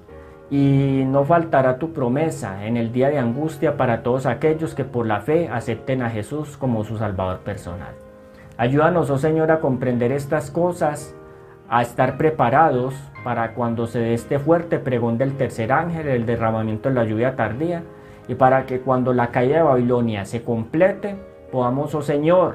[0.49, 5.07] y no faltará tu promesa en el día de angustia para todos aquellos que por
[5.07, 8.10] la fe acepten a Jesús como su Salvador personal.
[8.61, 11.15] Ayúdanos, oh Señor, a comprender estas cosas,
[11.67, 12.93] a estar preparados
[13.23, 17.35] para cuando se dé este fuerte pregón del tercer ángel, el derramamiento de la lluvia
[17.35, 17.81] tardía,
[18.27, 21.15] y para que cuando la caída de Babilonia se complete,
[21.51, 22.53] podamos, oh Señor,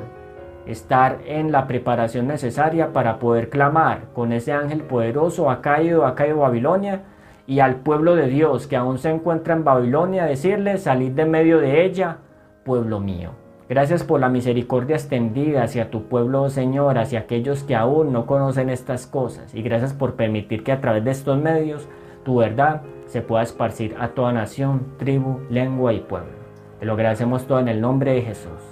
[0.64, 6.14] estar en la preparación necesaria para poder clamar con ese ángel poderoso, ha caído, ha
[6.14, 7.02] caído Babilonia,
[7.48, 11.58] y al pueblo de Dios que aún se encuentra en Babilonia, decirle, salid de medio
[11.58, 12.18] de ella,
[12.64, 13.45] pueblo mío.
[13.68, 18.70] Gracias por la misericordia extendida hacia tu pueblo, Señor, hacia aquellos que aún no conocen
[18.70, 19.54] estas cosas.
[19.54, 21.88] Y gracias por permitir que a través de estos medios
[22.24, 26.36] tu verdad se pueda esparcir a toda nación, tribu, lengua y pueblo.
[26.78, 28.62] Te lo agradecemos todo en el nombre de Jesús.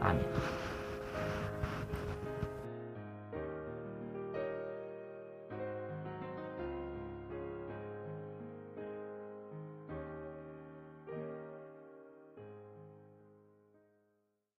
[0.00, 0.24] Amén.